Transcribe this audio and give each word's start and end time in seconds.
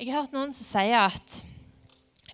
Jeg 0.00 0.14
har 0.14 0.22
hørt 0.22 0.32
noen 0.32 0.52
som 0.56 0.64
sier 0.64 0.96
at 0.96 1.34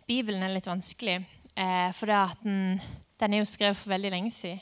Bibelen 0.06 0.44
er 0.46 0.52
litt 0.54 0.68
vanskelig, 0.70 1.16
eh, 1.58 1.88
fordi 1.98 2.12
at 2.14 2.44
den, 2.44 2.76
den, 3.18 3.32
er 3.34 3.40
jo 3.40 3.48
skrevet 3.50 3.80
for 3.80 3.90
veldig 3.90 4.12
lenge 4.12 4.30
siden. 4.30 4.60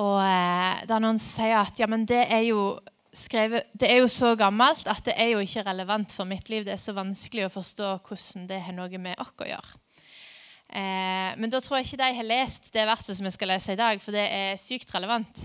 Og 0.00 0.16
eh, 0.24 0.78
det 0.88 0.94
er 0.96 1.02
noen 1.04 1.20
som 1.20 1.42
sier 1.42 1.58
at 1.58 1.82
ja, 1.82 1.90
men 1.92 2.06
det 2.08 2.22
er, 2.22 2.46
jo 2.46 2.62
skrevet, 3.12 3.68
det 3.76 3.90
er 3.90 4.00
jo 4.00 4.06
så 4.08 4.30
gammelt 4.40 4.88
at 4.88 5.02
det 5.10 5.12
er 5.20 5.34
jo 5.34 5.42
ikke 5.44 5.66
relevant 5.66 6.14
for 6.16 6.24
mitt 6.30 6.48
liv. 6.48 6.64
Det 6.64 6.72
er 6.72 6.80
så 6.80 6.96
vanskelig 6.96 7.50
å 7.50 7.52
forstå 7.58 7.90
hvordan 7.98 8.48
det 8.48 8.62
har 8.64 8.78
noe 8.78 9.02
med 9.04 9.20
oss 9.20 9.36
å 9.36 9.50
gjøre. 9.50 9.76
Eh, 10.70 11.36
men 11.36 11.52
da 11.52 11.60
tror 11.60 11.82
jeg 11.82 11.90
ikke 11.90 12.00
de 12.06 12.10
har 12.22 12.30
lest 12.30 12.72
det 12.78 12.88
verset 12.94 13.20
som 13.20 13.28
vi 13.28 13.34
skal 13.36 13.52
lese 13.52 13.76
i 13.76 13.82
dag, 13.82 14.00
for 14.00 14.16
det 14.16 14.24
er 14.24 14.64
sykt 14.64 14.96
relevant. 14.96 15.44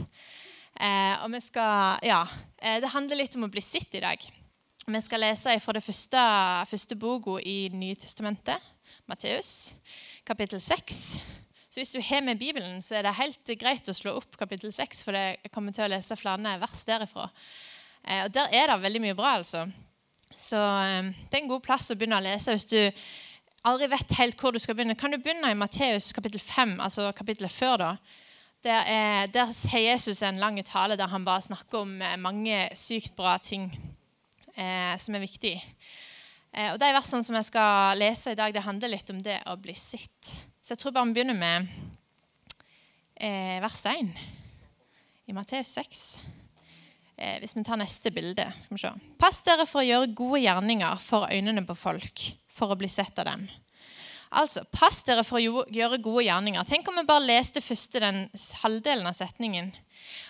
Eh, 0.80 1.20
og 1.20 1.36
vi 1.36 1.44
skal, 1.50 2.00
ja, 2.08 2.24
eh, 2.64 2.80
Det 2.80 2.96
handler 2.96 3.26
litt 3.26 3.36
om 3.36 3.44
å 3.44 3.52
bli 3.52 3.68
sitt 3.68 4.00
i 4.00 4.06
dag. 4.08 4.24
Vi 4.86 5.00
skal 5.02 5.24
lese 5.24 5.56
fra 5.58 5.74
det 5.74 5.82
første, 5.82 6.24
første 6.70 6.96
boka 7.02 7.40
i 7.42 7.72
Nye 7.74 7.96
testamentet, 7.98 8.62
Matteus, 9.10 9.80
kapittel 10.28 10.60
6. 10.62 11.00
Så 11.74 11.80
hvis 11.80 11.92
du 11.96 11.98
har 12.06 12.22
med 12.22 12.38
Bibelen, 12.38 12.84
så 12.86 13.00
er 13.00 13.08
det 13.08 13.16
helt 13.18 13.50
greit 13.58 13.90
å 13.90 13.96
slå 13.98 14.14
opp 14.20 14.38
kapittel 14.38 14.70
6, 14.70 15.02
for 15.02 15.18
jeg 15.18 15.50
kommer 15.50 15.74
til 15.74 15.88
å 15.88 15.90
lese 15.90 16.18
flere 16.20 16.54
vers 16.62 16.84
derifra. 16.86 17.26
Eh, 18.04 18.28
og 18.28 18.36
Der 18.38 18.54
er 18.54 18.68
det 18.68 18.84
veldig 18.84 19.02
mye 19.08 19.18
bra, 19.18 19.34
altså. 19.40 19.64
Så 20.38 20.62
det 20.62 21.34
er 21.34 21.42
en 21.42 21.50
god 21.50 21.66
plass 21.66 21.90
å 21.90 21.98
begynne 21.98 22.22
å 22.22 22.28
lese 22.28 22.54
hvis 22.54 22.70
du 22.70 22.78
aldri 23.66 23.90
vet 23.90 24.16
helt 24.20 24.38
hvor 24.38 24.54
du 24.54 24.62
skal 24.62 24.78
begynne. 24.78 24.94
Kan 24.94 25.18
du 25.18 25.18
begynne 25.18 25.50
i 25.50 25.58
Matteus 25.58 26.12
kapittel 26.14 26.40
5, 26.40 26.78
altså 26.78 27.10
kapittelet 27.18 27.58
før, 27.58 27.76
da? 27.82 27.92
Der, 28.62 28.86
er, 28.86 29.34
der 29.34 29.50
har 29.50 29.88
Jesus 29.90 30.22
en 30.22 30.38
lang 30.38 30.62
tale 30.62 30.94
der 30.94 31.10
han 31.10 31.26
bare 31.26 31.42
snakker 31.42 31.82
om 31.82 31.98
eh, 32.06 32.18
mange 32.22 32.68
sykt 32.78 33.18
bra 33.18 33.40
ting 33.42 33.72
eh, 34.56 34.96
som 35.02 35.16
er 35.16 35.24
viktig. 35.24 35.56
Eh, 36.52 36.72
og 36.72 36.80
De 36.80 36.92
versene 36.96 37.26
som 37.26 37.38
jeg 37.38 37.50
skal 37.50 38.00
lese 38.00 38.34
i 38.34 38.40
dag, 38.40 38.54
det 38.56 38.64
handler 38.66 38.94
litt 38.96 39.12
om 39.12 39.20
det 39.24 39.42
å 39.52 39.58
bli 39.60 39.76
sitt. 39.78 40.34
Så 40.64 40.74
jeg 40.74 40.82
tror 40.82 40.96
bare 40.96 41.10
vi 41.12 41.18
begynner 41.20 41.38
med 41.38 41.68
eh, 43.20 43.60
vers 43.64 43.84
1 43.92 44.16
i 45.26 45.36
Matteus 45.36 45.76
6. 45.78 46.06
Eh, 47.18 47.38
hvis 47.40 47.56
vi 47.56 47.64
tar 47.64 47.80
neste 47.80 48.12
bilde 48.12 48.48
skal 48.60 48.76
vi 48.76 48.82
se. 48.82 48.94
Pass 49.22 49.44
dere 49.48 49.68
for 49.70 49.84
å 49.84 49.88
gjøre 49.88 50.16
gode 50.16 50.42
gjerninger 50.44 51.04
for 51.04 51.30
øynene 51.32 51.64
på 51.68 51.78
folk, 51.80 52.26
for 52.52 52.74
å 52.74 52.80
bli 52.80 52.90
sett 52.92 53.20
av 53.24 53.30
dem. 53.30 53.46
Altså, 54.36 54.66
pass 54.74 55.00
dere 55.08 55.24
for 55.24 55.40
å 55.40 55.64
gjøre 55.72 56.02
gode 56.04 56.26
gjerninger. 56.26 56.66
Tenk 56.68 56.90
om 56.92 56.98
vi 57.00 57.06
bare 57.08 57.24
leste 57.24 57.64
første 57.64 58.02
den 58.04 58.26
halvdelen 58.64 59.08
av 59.08 59.16
setningen. 59.16 59.70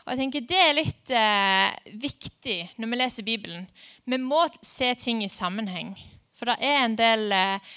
Og 0.06 0.12
jeg 0.14 0.20
tenker 0.20 0.46
Det 0.46 0.62
er 0.62 0.78
litt 0.78 1.14
eh, 1.16 1.96
viktig 2.06 2.60
når 2.78 2.92
vi 2.92 3.00
leser 3.02 3.26
Bibelen. 3.26 3.66
Vi 4.06 4.18
må 4.22 4.44
se 4.62 4.92
ting 5.02 5.24
i 5.26 5.32
sammenheng. 5.32 5.96
For 6.36 6.52
det 6.52 6.60
er 6.62 6.84
en 6.84 6.98
del 7.00 7.32
eh, 7.34 7.76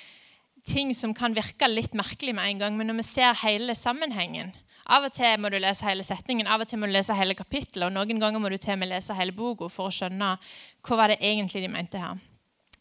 ting 0.68 0.94
som 0.96 1.14
kan 1.16 1.36
virke 1.36 1.68
litt 1.70 1.94
merkelig 1.96 2.34
med 2.36 2.50
en 2.50 2.64
gang, 2.64 2.76
men 2.76 2.90
når 2.90 3.00
vi 3.00 3.06
ser 3.08 3.44
hele 3.44 3.76
sammenhengen 3.78 4.52
Av 4.88 5.04
og 5.04 5.12
til 5.12 5.36
må 5.36 5.50
du 5.52 5.58
lese 5.60 5.84
hele 5.84 6.04
setningen, 6.06 6.46
av 6.48 6.62
og 6.64 6.68
til 6.68 6.80
må 6.80 6.88
du 6.88 6.94
lese 6.94 7.12
hele 7.12 7.34
kapittelet, 7.36 7.90
og 7.90 7.92
noen 7.92 8.22
ganger 8.22 8.40
må 8.40 8.48
du 8.48 8.56
til 8.56 8.72
og 8.72 8.78
med 8.80 8.88
lese 8.88 9.12
hele 9.18 9.34
boka 9.36 9.68
for 9.68 9.90
å 9.90 9.92
skjønne 9.92 10.30
hva 10.40 10.96
var 10.96 11.12
det 11.12 11.18
egentlig 11.20 11.60
de 11.60 11.68
mente 11.68 12.00
her. 12.00 12.16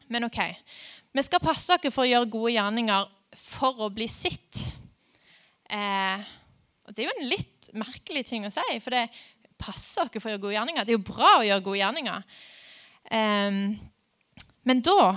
Men 0.08 0.24
ok, 0.30 0.40
vi 1.12 1.26
skal 1.28 1.44
passe 1.44 1.76
oss 1.76 1.92
for 1.92 2.06
å 2.06 2.08
gjøre 2.08 2.30
gode 2.32 2.54
gjerninger 2.56 3.10
for 3.36 3.84
å 3.84 3.90
bli 3.92 4.08
sitt. 4.08 4.62
Eh, 5.68 6.24
og 6.88 6.96
Det 6.96 7.04
er 7.04 7.10
jo 7.10 7.16
en 7.18 7.32
litt 7.34 7.70
merkelig 7.76 8.24
ting 8.30 8.48
å 8.48 8.54
si, 8.56 8.80
for 8.80 8.96
det 8.96 9.04
passer 9.60 10.08
oss 10.08 10.16
for 10.16 10.30
å 10.30 10.38
gjøre 10.38 10.46
gode 10.46 10.56
gjerninger. 10.56 10.88
Det 10.88 10.96
er 10.96 11.00
jo 11.02 11.10
bra 11.12 11.34
å 11.42 11.46
gjøre 11.50 11.66
gode 11.66 11.82
gjerninger. 11.82 12.40
Men 13.12 14.82
da, 14.84 15.14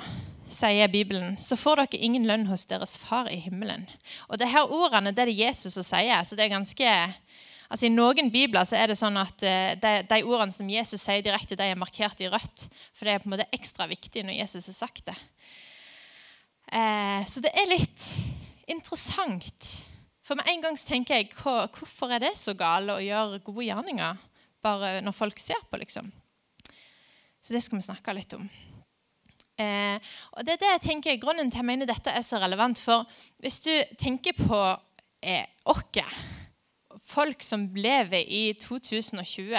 sier 0.50 0.88
Bibelen, 0.88 1.36
så 1.40 1.56
får 1.56 1.83
dere 1.83 2.02
ingen 2.05 2.27
lønn 2.28 2.46
hos 2.51 2.67
deres 2.70 2.96
far 3.01 3.30
i 3.30 3.39
himmelen. 3.40 3.86
Og 4.28 4.39
det 4.40 4.51
her 4.51 4.70
ordene 4.70 5.12
det 5.14 5.24
er 5.24 5.30
det 5.30 5.39
Jesus 5.39 5.74
som 5.78 5.86
sier. 5.86 6.23
så 6.24 6.39
det 6.39 6.46
er 6.46 6.56
ganske... 6.56 6.95
Altså 7.70 7.86
I 7.86 7.92
noen 7.95 8.33
bibler 8.34 8.67
så 8.67 8.74
er 8.80 8.90
det 8.90 8.98
sånn 8.98 9.14
at 9.20 9.45
eh, 9.46 9.77
de, 9.79 9.92
de, 10.11 10.17
ordene 10.27 10.50
som 10.50 10.70
Jesus 10.70 11.05
sier 11.05 11.23
direkte, 11.23 11.55
de 11.55 11.68
er 11.70 11.79
markert 11.79 12.18
i 12.18 12.27
rødt. 12.27 12.64
For 12.90 13.06
det 13.06 13.12
er 13.12 13.23
på 13.23 13.30
en 13.30 13.36
måte 13.36 13.46
ekstra 13.55 13.86
viktig 13.86 14.24
når 14.27 14.40
Jesus 14.40 14.67
har 14.73 14.79
sagt 14.80 15.05
det. 15.06 15.14
Eh, 16.74 17.23
så 17.30 17.42
det 17.45 17.52
er 17.55 17.70
litt 17.70 18.08
interessant. 18.74 19.68
For 20.27 20.39
med 20.39 20.50
en 20.50 20.67
gang 20.67 20.80
tenker 20.83 21.20
jeg 21.20 21.30
hvorfor 21.39 22.11
er 22.11 22.24
det 22.27 22.34
så 22.39 22.56
gale 22.58 22.98
å 22.98 23.05
gjøre 23.05 23.39
gode 23.46 23.68
gjerninger 23.68 24.18
bare 24.67 24.96
når 25.06 25.14
folk 25.17 25.39
ser 25.39 25.62
på, 25.70 25.79
liksom? 25.79 26.11
Så 27.40 27.56
det 27.56 27.62
skal 27.64 27.80
vi 27.80 27.86
snakke 27.86 28.14
litt 28.17 28.34
om. 28.36 28.45
Eh, 29.61 30.12
og 30.36 30.45
det 30.45 30.55
er 30.55 30.61
det 30.62 30.68
jeg 30.74 30.84
tenker 30.86 31.20
Grunnen 31.20 31.51
til 31.52 31.61
jeg 31.61 31.68
mener 31.68 31.89
dette 31.89 32.12
er 32.12 32.24
så 32.24 32.40
relevant, 32.40 32.80
for 32.80 33.08
hvis 33.42 33.61
du 33.64 33.73
tenker 34.01 34.36
på 34.36 34.61
eh, 35.23 35.45
folk 37.00 37.42
som 37.45 37.67
lever 37.77 38.24
i 38.29 38.45
2020 38.61 39.56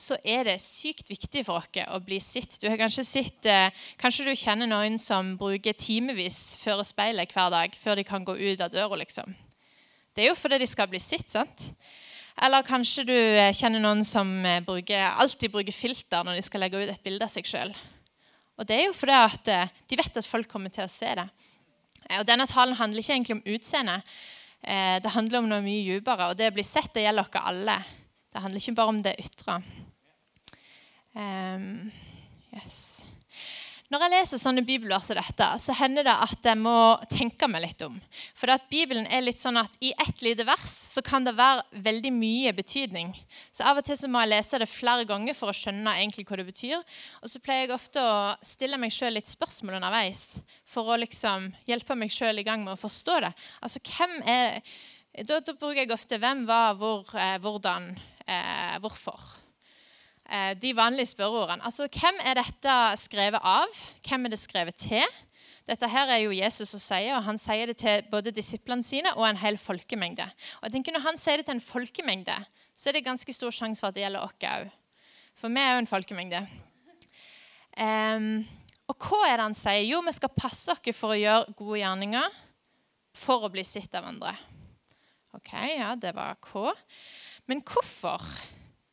så 0.00 0.16
er 0.24 0.48
det 0.48 0.56
sykt 0.64 1.10
viktig 1.12 1.42
for 1.44 1.60
oss 1.60 1.80
å 1.92 2.00
bli 2.04 2.18
sitt. 2.24 2.56
Du 2.60 2.68
har 2.70 2.78
Kanskje 2.80 3.04
sett, 3.04 3.46
eh, 3.46 3.70
kanskje 4.00 4.30
du 4.30 4.34
kjenner 4.34 4.66
noen 4.66 4.98
som 4.98 5.36
bruker 5.36 5.76
timevis 5.76 6.56
før 6.56 6.82
speilet 6.82 7.32
hver 7.32 7.50
dag 7.52 7.76
før 7.76 7.96
de 7.96 8.04
kan 8.04 8.24
gå 8.24 8.36
ut 8.36 8.60
av 8.60 8.70
døra. 8.70 8.96
liksom. 8.96 9.34
Det 10.14 10.24
er 10.24 10.28
jo 10.28 10.34
fordi 10.34 10.58
de 10.58 10.66
skal 10.66 10.88
bli 10.88 10.98
sitt, 10.98 11.30
sant? 11.30 11.72
Eller 12.40 12.64
kanskje 12.64 13.04
du 13.08 13.14
eh, 13.16 13.52
kjenner 13.56 13.82
noen 13.82 14.04
som 14.06 14.28
eh, 14.48 14.62
bruker, 14.64 15.10
alltid 15.20 15.52
bruker 15.52 15.76
filter 15.76 16.24
når 16.24 16.38
de 16.38 16.44
skal 16.46 16.64
legge 16.64 16.80
ut 16.80 16.92
et 16.92 17.04
bilde 17.04 17.26
av 17.26 17.32
seg 17.32 17.48
sjøl. 17.48 17.72
Og 18.60 18.68
det 18.68 18.76
er 18.76 18.86
jo 18.88 18.96
fordi 18.96 19.16
at 19.16 19.50
de 19.88 19.96
vet 19.96 20.20
at 20.20 20.28
folk 20.28 20.48
kommer 20.50 20.72
til 20.72 20.84
å 20.84 20.92
se 20.92 21.08
det. 21.16 21.24
Og 22.18 22.26
Denne 22.28 22.44
talen 22.48 22.76
handler 22.76 23.00
ikke 23.00 23.14
egentlig 23.14 23.36
om 23.38 23.46
utseende. 23.54 23.94
Det 24.60 25.12
handler 25.14 25.40
om 25.40 25.48
noe 25.48 25.64
mye 25.64 25.86
dypere. 25.86 26.26
Og 26.28 26.36
det 26.36 26.50
å 26.50 26.56
bli 26.58 26.64
sett 26.66 26.90
det 26.92 27.06
gjelder 27.06 27.30
dere 27.32 27.46
alle. 27.48 27.78
Det 28.28 28.42
handler 28.44 28.60
ikke 28.60 28.76
bare 28.76 28.92
om 28.92 29.00
det 29.00 29.14
ytre. 29.22 29.56
Um, 31.16 31.90
yes. 32.52 33.06
Når 33.90 34.04
jeg 34.04 34.12
leser 34.12 34.38
sånne 34.38 34.62
bibler 34.62 35.02
som 35.02 35.18
dette, 35.18 35.46
så 35.58 35.74
hender 35.74 36.04
det 36.06 36.12
at 36.22 36.46
jeg 36.46 36.58
må 36.62 36.74
tenke 37.10 37.48
meg 37.50 37.64
litt 37.64 37.80
om. 37.82 37.96
For 38.38 38.52
at 38.54 38.68
Bibelen 38.70 39.08
er 39.10 39.24
litt 39.24 39.42
sånn 39.42 39.58
at 39.58 39.74
i 39.82 39.90
ett 39.90 40.22
lite 40.22 40.46
vers 40.46 40.70
så 40.70 41.02
kan 41.02 41.26
det 41.26 41.32
være 41.34 41.64
veldig 41.88 42.12
mye 42.14 42.52
betydning. 42.54 43.10
Så 43.50 43.66
Av 43.66 43.80
og 43.80 43.88
til 43.88 43.98
så 43.98 44.06
må 44.06 44.22
jeg 44.22 44.30
lese 44.30 44.62
det 44.62 44.70
flere 44.70 45.08
ganger 45.10 45.34
for 45.34 45.50
å 45.50 45.56
skjønne 45.58 45.96
egentlig 45.98 46.28
hva 46.28 46.38
det 46.38 46.46
betyr. 46.52 46.86
Og 47.18 47.34
så 47.34 47.42
pleier 47.42 47.66
jeg 47.66 47.74
ofte 47.80 48.06
å 48.06 48.14
stille 48.46 48.78
meg 48.78 48.94
sjøl 48.94 49.18
litt 49.18 49.32
spørsmål 49.32 49.80
underveis 49.80 50.38
for 50.70 50.94
å 50.94 51.00
liksom 51.02 51.50
hjelpe 51.66 51.98
meg 51.98 52.14
sjøl 52.14 52.38
i 52.38 52.46
gang 52.46 52.62
med 52.62 52.76
å 52.76 52.82
forstå 52.84 53.20
det. 53.26 53.34
Altså, 53.58 53.82
hvem 53.90 54.18
er 54.22 54.60
Da, 55.26 55.40
da 55.42 55.52
bruker 55.58 55.82
jeg 55.82 55.90
ofte 55.90 56.20
'hvem, 56.22 56.46
hva, 56.46 56.72
hvor, 56.78 57.02
eh, 57.18 57.36
hvordan, 57.42 57.98
eh, 58.28 58.78
hvorfor'. 58.78 59.39
Eh, 60.30 60.54
de 60.62 60.76
vanlige 60.76 61.10
spørreordene. 61.10 61.64
Altså, 61.64 61.88
Hvem 61.90 62.20
er 62.22 62.38
dette 62.38 62.74
skrevet 62.96 63.40
av? 63.42 63.66
Hvem 64.06 64.24
er 64.24 64.30
det 64.30 64.38
skrevet 64.38 64.76
til? 64.78 65.06
Dette 65.66 65.88
her 65.90 66.06
er 66.06 66.20
jo 66.22 66.34
Jesus 66.34 66.70
som 66.70 66.82
sier, 66.82 67.16
og 67.16 67.24
Han 67.24 67.38
sier 67.38 67.66
det 67.66 67.76
til 67.82 68.04
både 68.10 68.30
disiplene 68.30 68.82
sine 68.86 69.10
og 69.16 69.26
en 69.26 69.40
hel 69.42 69.58
folkemengde. 69.58 70.26
Og 70.60 70.68
jeg 70.68 70.72
tenker 70.72 70.92
Når 70.92 71.00
han 71.00 71.18
sier 71.18 71.36
det 71.36 71.46
til 71.46 71.58
en 71.58 71.60
folkemengde, 71.60 72.36
så 72.76 72.88
er 72.88 72.92
det 72.92 73.04
ganske 73.04 73.32
stor 73.32 73.50
sjanse 73.50 73.80
for 73.80 73.88
at 73.88 73.94
det 73.94 74.04
gjelder 74.04 74.22
oss 74.22 74.38
òg. 74.38 74.70
For 75.34 75.48
vi 75.48 75.60
er 75.60 75.72
jo 75.72 75.82
en 75.82 75.90
folkemengde. 75.90 76.40
Um, 77.80 78.46
og 78.88 78.96
hva 78.98 79.20
er 79.26 79.36
det 79.36 79.48
han 79.48 79.54
sier? 79.54 79.82
Jo, 79.86 80.00
vi 80.06 80.12
skal 80.12 80.34
passe 80.34 80.72
oss 80.72 80.96
for 80.96 81.14
å 81.14 81.18
gjøre 81.18 81.54
gode 81.58 81.82
gjerninger 81.82 82.38
for 83.14 83.46
å 83.46 83.50
bli 83.50 83.64
sett 83.66 83.94
av 83.94 84.06
andre. 84.06 84.34
Ok, 85.34 85.52
ja, 85.74 85.94
det 85.94 86.14
var 86.14 86.38
K. 86.42 86.70
Men 87.46 87.62
hvorfor? 87.66 88.22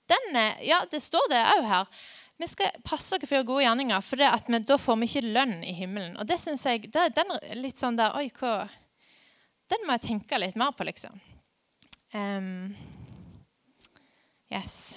Den, 0.08 0.40
ja, 0.64 0.82
det 0.92 1.02
står 1.04 1.28
det 1.32 1.44
òg 1.58 1.68
her. 1.68 2.02
Vi 2.38 2.48
skal 2.48 2.76
passe 2.86 3.18
oss 3.18 3.24
for 3.26 3.34
å 3.34 3.40
gjøre 3.40 3.50
gode 3.50 3.64
gjerninger, 3.66 4.04
for 4.06 4.22
vi, 4.22 4.60
da 4.70 4.78
får 4.78 5.00
vi 5.02 5.10
ikke 5.10 5.34
lønn 5.34 5.56
i 5.66 5.74
himmelen. 5.74 6.18
Og 6.22 6.28
det 6.30 6.38
synes 6.42 6.66
jeg, 6.70 6.92
det, 6.94 7.10
Den 7.18 7.34
er 7.40 7.58
litt 7.58 7.82
sånn 7.82 7.98
der 7.98 8.14
Oi, 8.20 8.30
hva 8.38 8.68
Den 9.68 9.84
må 9.88 9.98
jeg 9.98 10.06
tenke 10.06 10.40
litt 10.40 10.56
mer 10.56 10.72
på, 10.78 10.86
liksom. 10.88 11.18
Um, 12.14 12.76
yes. 14.54 14.96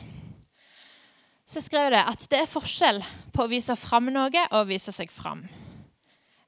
Så 1.50 1.64
skrev 1.64 1.88
det 1.90 2.04
at 2.06 2.28
det 2.30 2.44
er 2.44 2.50
forskjell 2.50 3.00
på 3.34 3.42
å 3.42 3.50
vise 3.50 3.74
fram 3.74 4.12
noe 4.14 4.30
og 4.52 4.60
å 4.60 4.68
vise 4.68 4.92
seg 4.94 5.10
fram. 5.10 5.42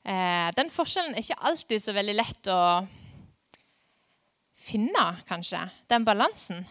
Eh, 0.02 0.48
den 0.54 0.70
forskjellen 0.70 1.16
er 1.16 1.24
ikke 1.24 1.42
alltid 1.48 1.82
så 1.82 1.94
veldig 1.96 2.14
lett 2.14 2.50
å 2.50 2.60
finne, 4.62 5.04
kanskje. 5.26 5.64
Den 5.90 6.06
balansen. 6.06 6.62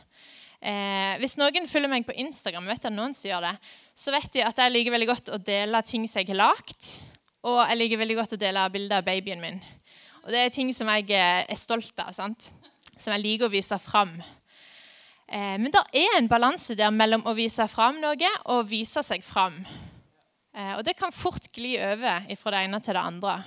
Eh, 0.61 1.17
hvis 1.17 1.39
noen 1.41 1.65
følger 1.65 1.89
meg 1.89 2.05
på 2.05 2.15
Instagram, 2.21 2.67
vet 2.69 2.85
jeg 2.85 2.93
noen 2.93 3.15
som 3.17 3.31
gjør 3.31 3.47
det, 3.47 3.53
så 3.97 4.13
vet 4.13 4.33
de 4.35 4.43
at 4.45 4.61
jeg 4.61 4.73
liker 4.73 4.93
veldig 4.93 5.09
godt 5.09 5.31
å 5.33 5.41
dele 5.41 5.81
ting 5.87 6.05
som 6.09 6.21
jeg 6.21 6.29
har 6.33 6.41
lagd. 6.43 6.89
Og 7.49 7.63
jeg 7.65 7.79
liker 7.79 8.01
veldig 8.03 8.19
godt 8.19 8.35
å 8.37 8.41
dele 8.41 8.67
bilder 8.73 9.01
av 9.01 9.07
babyen 9.07 9.41
min. 9.41 9.61
Og 10.21 10.29
det 10.29 10.43
er 10.43 10.53
ting 10.53 10.69
som 10.77 10.89
jeg 10.93 11.09
eh, 11.17 11.41
er 11.49 11.57
stolt 11.59 11.97
av, 12.03 12.13
sant? 12.13 12.51
som 13.01 13.15
jeg 13.15 13.23
liker 13.23 13.47
å 13.47 13.53
vise 13.53 13.77
fram. 13.81 14.11
Eh, 15.31 15.57
men 15.57 15.71
det 15.73 15.81
er 15.97 16.17
en 16.17 16.29
balanse 16.29 16.75
der 16.77 16.91
mellom 16.93 17.23
å 17.25 17.33
vise 17.37 17.65
fram 17.71 17.97
noe 18.03 18.33
og 18.53 18.67
vise 18.69 19.01
seg 19.05 19.25
fram. 19.25 19.57
Eh, 20.53 20.73
og 20.75 20.83
det 20.85 20.97
kan 20.99 21.13
fort 21.15 21.49
gli 21.55 21.77
over 21.79 22.27
fra 22.37 22.53
det 22.53 22.63
ene 22.67 22.81
til 22.83 22.97
det 22.97 23.03
andre. 23.03 23.37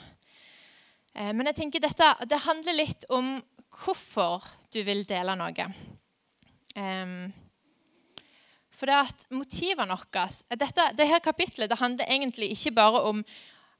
Eh, 1.14 1.32
men 1.36 1.50
jeg 1.50 1.60
tenker 1.60 1.84
dette, 1.84 2.10
det 2.26 2.44
handler 2.46 2.80
litt 2.80 3.06
om 3.12 3.36
hvorfor 3.84 4.42
du 4.74 4.80
vil 4.86 5.04
dele 5.06 5.36
noe. 5.38 5.68
Um, 6.74 7.32
for 8.74 8.90
det 8.90 8.96
at 8.98 9.26
motivene 9.30 9.94
våre 9.94 10.24
dette, 10.58 10.86
dette 10.98 11.20
kapitlet 11.22 11.70
det 11.70 11.78
handler 11.78 12.10
egentlig 12.10 12.50
ikke 12.56 12.74
bare 12.74 13.02
om 13.10 13.20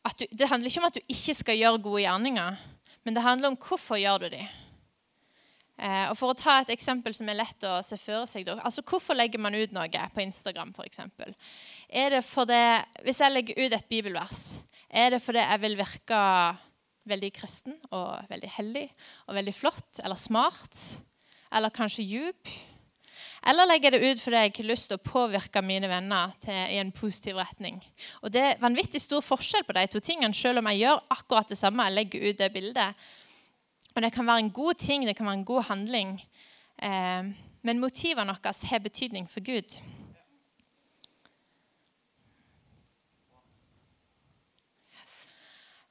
at 0.06 0.20
du, 0.20 0.26
det 0.31 0.49
handler 0.50 0.70
ikke 0.70 0.82
om 0.82 0.91
at 0.91 0.99
du 0.99 1.08
ikke 1.08 1.35
skal 1.35 1.58
gjøre 1.58 1.82
gode 1.82 2.05
gjerninger, 2.05 2.61
men 3.05 3.17
det 3.17 3.25
handler 3.25 3.50
om 3.50 3.58
hvorfor 3.58 3.99
gjør 3.99 4.26
du 4.26 4.29
de. 4.37 4.43
Eh, 5.75 6.05
og 6.06 6.14
For 6.19 6.31
å 6.31 6.38
ta 6.38 6.61
et 6.61 6.70
eksempel 6.70 7.17
som 7.17 7.29
er 7.29 7.41
lett 7.41 7.64
å 7.67 7.81
se 7.82 7.96
for 7.99 8.29
seg 8.31 8.46
altså 8.55 8.85
Hvorfor 8.87 9.17
legger 9.19 9.43
man 9.43 9.56
ut 9.58 9.73
noe 9.75 10.05
på 10.14 10.23
Instagram? 10.23 10.70
For 10.76 10.87
eksempel? 10.87 11.35
er 11.88 12.14
det 12.14 12.23
fordi, 12.23 12.61
Hvis 13.02 13.19
jeg 13.20 13.32
legger 13.32 13.58
ut 13.58 13.73
et 13.75 13.88
bibelvers, 13.88 14.61
er 14.88 15.11
det 15.11 15.23
fordi 15.23 15.43
jeg 15.43 15.61
vil 15.64 15.76
virke 15.76 16.20
veldig 17.05 17.32
kristen 17.35 17.75
og 17.90 18.31
veldig 18.31 18.50
hellig 18.55 18.87
og 19.26 19.35
veldig 19.35 19.55
flott 19.55 19.99
eller 20.05 20.17
smart? 20.17 20.79
Eller 21.50 21.75
kanskje 21.75 22.06
djup? 22.06 22.55
Eller 23.44 23.69
legger 23.69 23.93
jeg 23.93 24.00
det 24.00 24.11
ut 24.11 24.20
fordi 24.23 24.41
jeg 24.41 24.52
har 24.56 24.69
lyst 24.70 24.88
til 24.88 24.96
å 24.96 25.05
påvirke 25.05 25.61
mine 25.61 25.88
venner 25.91 26.32
til, 26.41 26.56
i 26.56 26.79
en 26.81 26.93
positiv 26.96 27.37
retning. 27.37 27.82
Og 28.23 28.32
Det 28.32 28.41
er 28.41 28.62
vanvittig 28.62 29.02
stor 29.05 29.20
forskjell 29.25 29.67
på 29.69 29.76
de 29.76 29.87
to 29.93 30.00
tingene, 30.00 30.35
selv 30.35 30.62
om 30.62 30.70
jeg 30.73 30.85
gjør 30.85 31.02
akkurat 31.12 31.52
det 31.52 31.58
samme. 31.61 31.85
Jeg 31.85 31.99
legger 31.99 32.29
ut 32.31 32.38
det 32.41 32.52
bildet. 32.55 33.05
Og 33.94 34.02
Det 34.02 34.12
kan 34.12 34.26
være 34.26 34.46
en 34.46 34.50
god 34.50 34.75
ting, 34.75 35.05
det 35.06 35.17
kan 35.17 35.26
være 35.26 35.38
en 35.43 35.44
god 35.44 35.62
handling. 35.69 36.14
Eh, 36.79 37.35
men 37.64 37.81
motivene 37.81 38.32
våre 38.32 38.55
har 38.70 38.81
betydning 38.81 39.29
for 39.29 39.44
Gud. 39.44 39.76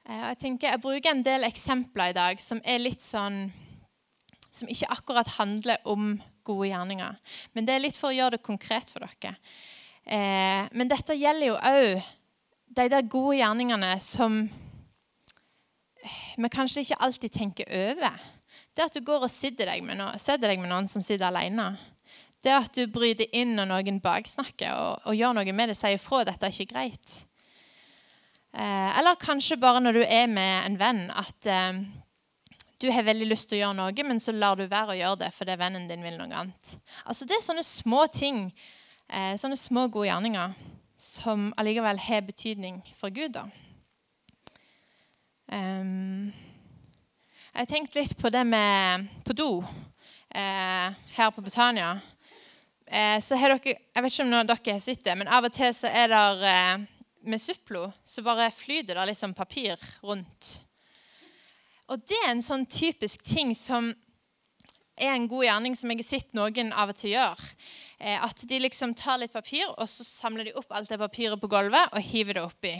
Eh, 0.04 0.24
jeg 0.28 0.38
tenker 0.38 0.74
jeg 0.74 0.82
bruker 0.82 1.10
en 1.10 1.22
del 1.24 1.46
eksempler 1.46 2.10
i 2.10 2.16
dag 2.18 2.40
som 2.42 2.60
er 2.64 2.82
litt 2.82 3.00
sånn 3.02 3.46
som 4.54 4.70
ikke 4.70 4.90
akkurat 4.94 5.30
handler 5.36 5.80
om 5.90 6.14
gode 6.46 6.68
gjerninger. 6.70 7.16
Men 7.54 7.66
det 7.66 7.74
er 7.74 7.82
litt 7.82 7.98
for 7.98 8.12
å 8.12 8.16
gjøre 8.16 8.36
det 8.36 8.46
konkret 8.46 8.92
for 8.92 9.02
dere. 9.04 9.34
Eh, 10.04 10.68
men 10.70 10.90
dette 10.90 11.16
gjelder 11.16 11.50
jo 11.50 11.56
òg 11.58 12.04
de 12.74 12.86
der 12.90 13.08
gode 13.10 13.38
gjerningene 13.38 13.94
som 14.02 14.44
vi 16.36 16.50
kanskje 16.52 16.84
ikke 16.84 17.00
alltid 17.06 17.32
tenker 17.32 17.70
over. 17.88 18.22
Det 18.74 18.84
at 18.84 18.94
du 18.94 19.02
går 19.06 19.24
og 19.24 19.32
sitter 19.32 19.70
deg 19.70 19.84
med, 19.86 19.98
noen, 20.00 20.18
deg 20.18 20.60
med 20.60 20.70
noen 20.70 20.88
som 20.90 21.02
sitter 21.04 21.28
alene. 21.28 21.72
Det 22.44 22.52
at 22.52 22.74
du 22.76 22.90
bryter 22.92 23.30
inn 23.32 23.54
når 23.56 23.70
noen 23.70 24.00
baksnakker 24.04 24.74
og, 24.74 25.06
og 25.08 25.16
gjør 25.16 25.38
noe 25.38 25.54
med 25.56 25.70
det, 25.72 25.78
sier 25.78 25.96
ifra 25.96 26.22
at 26.22 26.32
dette 26.32 26.50
er 26.50 26.56
ikke 26.56 26.74
greit. 26.74 27.14
Eh, 28.54 28.90
eller 28.98 29.18
kanskje 29.18 29.58
bare 29.62 29.80
når 29.82 29.98
du 29.98 30.02
er 30.04 30.26
med 30.30 30.66
en 30.66 30.78
venn, 30.78 31.06
at 31.10 31.48
eh, 31.50 31.80
du 32.84 32.92
har 32.92 33.06
veldig 33.06 33.26
lyst 33.30 33.48
til 33.50 33.58
å 33.58 33.62
gjøre 33.64 33.78
noe, 33.80 34.06
men 34.06 34.20
så 34.20 34.34
lar 34.36 34.58
du 34.60 34.66
være 34.68 34.94
å 34.94 34.98
gjøre 34.98 35.22
det 35.24 35.32
fordi 35.34 35.58
vennen 35.60 35.88
din 35.88 36.04
vil 36.04 36.18
noe 36.20 36.30
annet. 36.30 36.72
Altså 37.08 37.26
Det 37.28 37.38
er 37.38 37.44
sånne 37.46 37.64
små 37.66 38.06
ting, 38.12 38.46
eh, 39.08 39.34
sånne 39.40 39.58
små 39.58 39.88
gode 39.88 40.10
gjerninger, 40.10 40.56
som 41.00 41.52
allikevel 41.60 41.98
har 41.98 42.24
betydning 42.24 42.82
for 42.94 43.10
Gud. 43.10 43.36
da. 43.36 43.48
Um, 45.52 46.32
jeg 47.54 47.68
tenkte 47.70 48.00
litt 48.00 48.16
på 48.18 48.30
det 48.34 48.42
med 48.48 49.04
på 49.22 49.34
do 49.36 49.48
eh, 50.34 50.88
her 51.16 51.30
på 51.30 51.44
Betania. 51.44 52.00
Eh, 52.86 53.20
så 53.20 53.36
har 53.38 53.54
dere, 53.54 53.76
Jeg 53.94 54.02
vet 54.02 54.12
ikke 54.12 54.24
om 54.24 54.32
dere 54.34 54.72
har 54.72 54.80
sett 54.82 55.04
det, 55.04 55.14
men 55.16 55.28
av 55.28 55.46
og 55.46 55.52
til 55.54 55.70
så 55.74 55.86
er 55.86 56.10
det 56.10 56.50
eh, 56.50 56.86
med 57.30 57.40
Suplo 57.40 57.86
så 58.04 58.24
bare 58.26 58.50
flyter 58.50 58.98
det 58.98 59.06
liksom 59.12 59.34
papir 59.34 59.78
rundt. 60.02 60.63
Og 61.92 62.00
det 62.08 62.16
er 62.24 62.32
en 62.32 62.44
sånn 62.44 62.64
typisk 62.64 63.24
ting 63.26 63.52
som 63.58 63.90
er 64.94 65.14
en 65.14 65.26
god 65.28 65.44
gjerning 65.44 65.74
som 65.76 65.90
jeg 65.90 66.00
har 66.00 66.06
sett 66.06 66.36
noen 66.36 66.70
av 66.72 66.92
og 66.92 66.98
til 66.98 67.12
gjøre. 67.12 67.48
Eh, 67.98 68.18
at 68.24 68.44
de 68.48 68.60
liksom 68.62 68.94
tar 68.96 69.18
litt 69.20 69.34
papir, 69.34 69.66
og 69.74 69.88
så 69.90 70.06
samler 70.06 70.48
de 70.48 70.54
opp 70.58 70.72
alt 70.72 70.90
det 70.90 71.00
papiret 71.00 71.40
på 71.40 71.50
gulvet 71.50 71.92
og 71.92 72.06
hiver 72.12 72.38
det 72.38 72.44
oppi. 72.46 72.74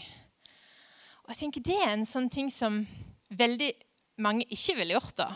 Og 1.24 1.32
jeg 1.32 1.40
tenker 1.40 1.64
Det 1.64 1.80
er 1.80 1.92
en 1.94 2.06
sånn 2.06 2.28
ting 2.28 2.50
som 2.52 2.82
veldig 3.30 3.72
mange 4.24 4.46
ikke 4.48 4.76
ville 4.78 4.96
gjort. 4.96 5.16
da. 5.16 5.30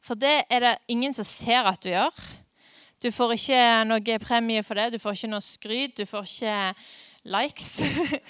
For 0.00 0.16
det 0.16 0.46
er 0.50 0.60
det 0.60 0.78
ingen 0.88 1.12
som 1.12 1.24
ser 1.24 1.68
at 1.68 1.80
du 1.82 1.90
gjør. 1.90 2.14
Du 3.00 3.10
får 3.12 3.36
ikke 3.36 3.60
noe 3.88 4.18
premie 4.20 4.62
for 4.62 4.76
det, 4.76 4.92
du 4.92 4.98
får 4.98 5.16
ikke 5.16 5.32
noe 5.32 5.44
skryt, 5.44 5.96
du 5.96 6.04
får 6.04 6.26
ikke 6.26 6.56
likes. 7.32 7.80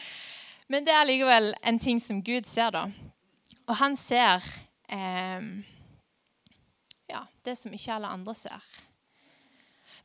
Men 0.70 0.86
det 0.86 0.94
er 0.94 1.08
likevel 1.08 1.54
en 1.66 1.78
ting 1.78 1.98
som 2.02 2.22
Gud 2.22 2.46
ser, 2.46 2.70
da. 2.70 2.84
Og 3.70 3.76
han 3.78 3.94
ser 3.98 4.42
eh, 4.90 5.42
ja, 7.10 7.24
det 7.46 7.54
som 7.58 7.74
ikke 7.74 7.94
alle 7.94 8.10
andre 8.10 8.34
ser. 8.34 8.64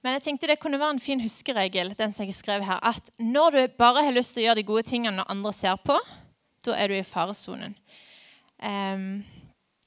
Men 0.06 0.18
jeg 0.18 0.28
tenkte 0.28 0.52
det 0.52 0.60
kunne 0.62 0.78
være 0.78 1.00
en 1.00 1.02
fin 1.02 1.22
huskeregel 1.24 1.96
den 1.98 2.14
som 2.14 2.28
jeg 2.28 2.38
skrev 2.38 2.66
her, 2.68 2.78
at 2.86 3.10
når 3.18 3.56
du 3.56 3.62
bare 3.80 4.06
har 4.06 4.14
lyst 4.14 4.36
til 4.36 4.44
å 4.44 4.48
gjøre 4.50 4.62
de 4.62 4.68
gode 4.68 4.86
tingene 4.86 5.18
når 5.18 5.34
andre 5.34 5.54
ser 5.58 5.82
på, 5.82 5.98
da 6.66 6.78
er 6.78 6.94
du 6.94 7.00
i 7.00 7.06
faresonen. 7.06 7.74
Eh, 8.62 9.10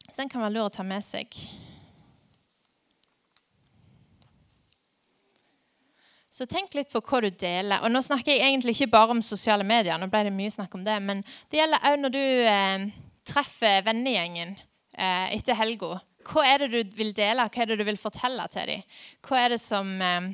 så 0.09 0.23
den 0.25 0.33
kan 0.33 0.43
være 0.43 0.57
lur 0.57 0.67
å 0.67 0.75
ta 0.75 0.83
med 0.83 1.07
seg. 1.07 1.39
Så 6.39 6.47
tenk 6.47 6.75
litt 6.75 6.91
på 6.91 7.01
hva 7.03 7.19
du 7.25 7.33
deler. 7.35 7.83
Og 7.83 7.91
nå 7.91 8.03
snakker 8.05 8.31
jeg 8.31 8.47
egentlig 8.47 8.77
ikke 8.77 8.93
bare 8.93 9.15
om 9.15 9.23
sosiale 9.23 9.65
medier. 9.67 9.99
nå 9.99 10.07
ble 10.11 10.29
det 10.29 10.35
mye 10.35 10.51
snakk 10.55 10.75
om 10.75 10.85
det, 10.87 10.99
Men 11.03 11.23
det 11.51 11.59
gjelder 11.59 11.87
òg 11.91 11.97
når 11.99 12.15
du 12.15 12.25
eh, 12.47 12.85
treffer 13.29 13.85
vennegjengen 13.87 14.57
eh, 14.57 15.35
etter 15.37 15.59
helga, 15.59 15.99
hva 16.29 16.45
er 16.45 16.65
det 16.65 16.69
du 16.73 16.97
vil 16.99 17.15
dele, 17.17 17.47
hva 17.49 17.63
er 17.63 17.71
det 17.71 17.79
du 17.81 17.87
vil 17.89 18.01
fortelle 18.01 18.45
til 18.53 18.69
dem? 18.69 18.97
Hva 19.25 19.45
er 19.45 19.55
det 19.55 19.61
som 19.63 19.95
eh, 20.05 20.33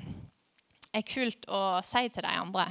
er 0.95 1.07
kult 1.07 1.47
å 1.51 1.65
si 1.87 2.07
til 2.09 2.27
de 2.27 2.33
andre? 2.33 2.69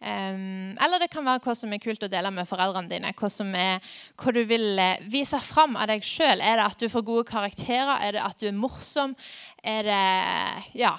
Um, 0.00 0.78
eller 0.80 1.02
det 1.02 1.10
kan 1.12 1.26
være 1.26 1.42
hva 1.44 1.52
som 1.52 1.72
er 1.76 1.80
kult 1.82 2.06
å 2.06 2.08
dele 2.08 2.30
med 2.32 2.48
foreldrene 2.48 2.88
dine. 2.88 3.10
Hva, 3.12 3.28
som 3.28 3.50
er, 3.52 3.82
hva 4.16 4.32
du 4.32 4.40
vil 4.48 4.80
eh, 4.80 5.02
vise 5.12 5.36
fram 5.44 5.76
av 5.76 5.90
deg 5.90 6.06
sjøl. 6.06 6.40
Er 6.40 6.56
det 6.56 6.68
at 6.70 6.80
du 6.80 6.88
får 6.88 7.04
gode 7.04 7.26
karakterer? 7.28 7.98
Er 7.98 8.16
det 8.16 8.22
at 8.24 8.40
du 8.40 8.46
er 8.48 8.56
morsom? 8.56 9.12
Er 9.60 9.84
det 9.84 10.78
ja, 10.80 10.94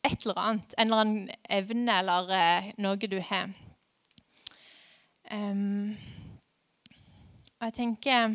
et 0.00 0.24
eller 0.24 0.40
annet? 0.40 0.78
En 0.78 0.88
eller 0.88 1.04
annen 1.04 1.28
evne 1.60 1.98
eller 2.00 2.32
uh, 2.32 2.72
noe 2.80 3.12
du 3.12 3.18
har? 3.28 3.52
Um, 5.28 5.92
og 7.62 7.68
jeg 7.68 7.76
tenker 7.76 8.32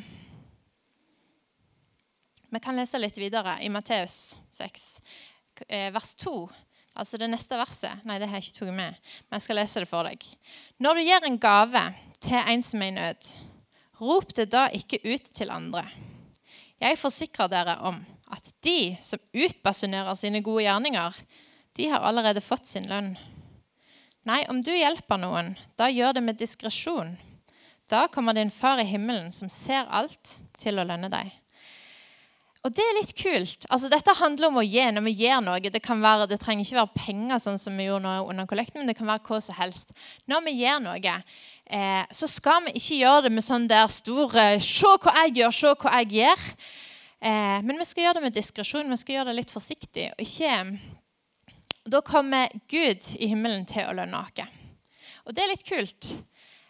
Vi 2.48 2.60
kan 2.64 2.78
lese 2.80 3.00
litt 3.02 3.18
videre 3.20 3.58
i 3.60 3.68
Matteus 3.68 4.38
6, 4.56 4.86
eh, 5.68 5.90
vers 5.92 6.14
2. 6.24 6.32
Altså 6.96 7.20
det 7.20 7.28
neste 7.28 7.60
verset. 7.60 8.06
Nei, 8.08 8.22
det 8.22 8.30
har 8.32 8.40
jeg 8.40 8.48
ikke 8.48 8.62
tatt 8.62 8.78
med. 8.78 8.96
Men 9.28 9.36
jeg 9.36 9.44
skal 9.44 9.60
lese 9.60 9.84
det 9.84 9.90
for 9.90 10.08
deg. 10.08 10.24
Når 10.80 10.96
du 10.96 11.04
gir 11.04 11.28
en 11.28 11.38
gave 11.44 11.84
til 12.24 12.40
en 12.40 12.64
som 12.64 12.82
er 12.82 12.94
i 12.94 12.96
nød, 12.96 13.30
rop 14.00 14.32
det 14.40 14.48
da 14.56 14.70
ikke 14.72 15.04
ut 15.04 15.28
til 15.36 15.52
andre. 15.52 15.84
Jeg 16.80 17.02
forsikrer 17.04 17.52
dere 17.52 17.76
om 17.84 18.00
at 18.32 18.52
de 18.64 18.96
som 19.04 19.20
utbasunerer 19.36 20.16
sine 20.16 20.40
gode 20.40 20.64
gjerninger, 20.64 21.20
de 21.76 21.92
har 21.92 22.08
allerede 22.08 22.42
fått 22.42 22.72
sin 22.72 22.88
lønn. 22.88 23.18
Nei, 24.24 24.46
om 24.48 24.64
du 24.64 24.72
hjelper 24.72 25.20
noen, 25.20 25.58
da 25.76 25.92
gjør 25.92 26.16
det 26.16 26.24
med 26.24 26.40
diskresjon 26.40 27.18
da 27.90 28.08
kommer 28.12 28.36
din 28.36 28.52
far 28.52 28.80
i 28.80 28.88
himmelen, 28.88 29.32
som 29.32 29.50
ser 29.50 29.88
alt, 29.90 30.38
til 30.58 30.80
å 30.80 30.86
lønne 30.88 31.10
deg. 31.12 31.32
Og 32.66 32.74
det 32.76 32.84
er 32.84 32.96
litt 32.98 33.14
kult. 33.16 33.68
Altså, 33.72 33.88
dette 33.88 34.16
handler 34.18 34.50
om 34.50 34.58
å 34.60 34.66
gi 34.66 34.84
når 34.92 35.06
vi 35.06 35.14
gjør 35.22 35.44
noe. 35.46 35.62
Det, 35.64 35.80
være, 35.88 36.26
det, 36.28 36.40
trenger 36.42 36.66
ikke 36.66 36.80
være 36.82 37.00
penger, 37.06 37.40
sånn 37.40 37.62
som 37.62 37.78
vi 37.80 37.86
gjorde 37.86 38.04
nå 38.04 38.16
under 38.28 38.50
kollekten, 38.50 38.82
men 38.82 38.92
det 38.92 38.98
kan 38.98 39.08
være 39.08 39.24
hva 39.24 39.40
som 39.46 39.56
helst. 39.56 39.94
Når 40.28 40.44
vi 40.50 40.56
gjør 40.66 40.82
noe, 40.84 41.14
eh, 41.78 42.04
så 42.12 42.28
skal 42.28 42.66
vi 42.66 42.76
ikke 42.76 43.00
gjøre 43.00 43.24
det 43.28 43.34
med 43.38 43.46
sånn 43.46 43.70
der 43.72 43.88
store 43.88 44.60
'Se 44.60 44.98
hva 45.00 45.16
jeg 45.22 45.38
gjør, 45.40 45.54
se 45.56 45.74
hva 45.76 45.96
jeg 46.02 46.12
gjør'. 46.18 46.46
Eh, 47.22 47.62
men 47.64 47.80
vi 47.80 47.86
skal 47.86 48.04
gjøre 48.04 48.20
det 48.20 48.24
med 48.24 48.36
diskresjon. 48.36 48.90
Vi 48.90 48.98
skal 48.98 49.16
gjøre 49.16 49.32
det 49.32 49.40
litt 49.40 49.52
forsiktig. 49.52 50.12
og 50.12 50.22
ikke... 50.22 50.80
Da 51.88 52.02
kommer 52.02 52.52
Gud 52.68 53.16
i 53.16 53.30
himmelen 53.32 53.64
til 53.66 53.88
å 53.88 53.94
lønne 53.96 54.20
oss. 54.20 54.44
Og 55.24 55.32
det 55.32 55.44
er 55.44 55.54
litt 55.54 55.64
kult. 55.64 56.10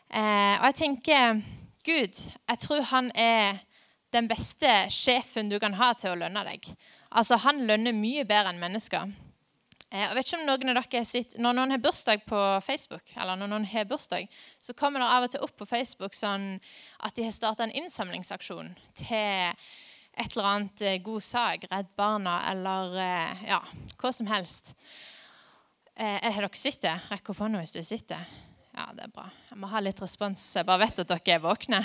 Eh, 0.07 0.55
og 0.59 0.65
jeg 0.69 0.77
tenker 0.81 1.41
Gud, 1.87 2.19
jeg 2.49 2.59
tror 2.63 2.83
han 2.91 3.11
er 3.15 3.63
den 4.15 4.27
beste 4.27 4.69
sjefen 4.93 5.49
du 5.51 5.57
kan 5.59 5.75
ha 5.75 5.91
til 5.99 6.13
å 6.13 6.19
lønne 6.19 6.43
deg. 6.47 6.67
Altså, 7.11 7.37
Han 7.43 7.65
lønner 7.67 7.95
mye 7.95 8.25
bedre 8.27 8.53
enn 8.53 8.61
mennesker. 8.61 9.11
Eh, 9.91 10.03
jeg 10.03 10.15
vet 10.15 10.27
ikke 10.27 10.39
om 10.39 10.47
noen 10.47 10.71
av 10.73 10.79
dere 10.83 11.05
sett, 11.05 11.37
Når 11.39 11.53
noen 11.53 11.71
har 11.71 11.83
bursdag 11.83 12.23
på 12.27 12.39
Facebook, 12.63 13.11
eller 13.15 13.35
når 13.35 13.51
noen 13.51 13.67
har 13.71 13.85
bursdag, 13.85 14.27
så 14.59 14.73
kommer 14.73 14.99
det 14.99 15.07
av 15.07 15.23
og 15.23 15.31
til 15.31 15.43
opp 15.43 15.57
på 15.57 15.67
Facebook 15.67 16.13
sånn 16.13 16.59
at 16.99 17.15
de 17.15 17.23
har 17.23 17.31
starta 17.31 17.63
en 17.63 17.75
innsamlingsaksjon 17.75 18.75
til 18.95 19.53
et 20.17 20.33
eller 20.33 20.49
annet 20.49 20.81
eh, 20.81 20.99
god 21.03 21.23
sak. 21.23 21.67
Redd 21.71 21.93
Barna 21.95 22.41
eller 22.51 22.97
eh, 22.97 23.47
ja, 23.51 23.61
hva 23.97 24.11
som 24.11 24.27
helst. 24.27 24.75
Eh, 25.95 26.19
har 26.31 26.41
dere 26.41 26.57
sett 26.57 26.81
det? 26.81 26.95
Rekk 27.11 27.31
opp 27.31 27.43
hånda 27.43 27.61
hvis 27.61 27.75
du 27.75 27.81
det. 28.09 28.21
Ja, 28.77 28.91
det 28.93 29.07
er 29.07 29.09
bra. 29.09 29.25
Jeg 29.49 29.57
må 29.57 29.69
ha 29.71 29.79
litt 29.81 29.97
respons. 30.03 30.41
Jeg 30.53 30.67
bare 30.67 30.83
vet 30.83 30.99
at 31.01 31.09
dere 31.09 31.33
er 31.33 31.41
våkne. 31.41 31.79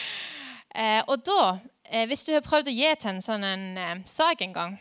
eh, 0.82 1.00
og 1.08 1.22
da, 1.24 1.44
eh, 1.88 2.04
hvis 2.10 2.26
du 2.26 2.34
har 2.34 2.44
prøvd 2.44 2.68
å 2.68 2.74
gi 2.76 2.90
til 3.00 3.14
en 3.14 3.22
sånn 3.24 3.46
en, 3.48 3.62
eh, 3.80 4.02
sak 4.04 4.42
en 4.44 4.52
gang, 4.52 4.74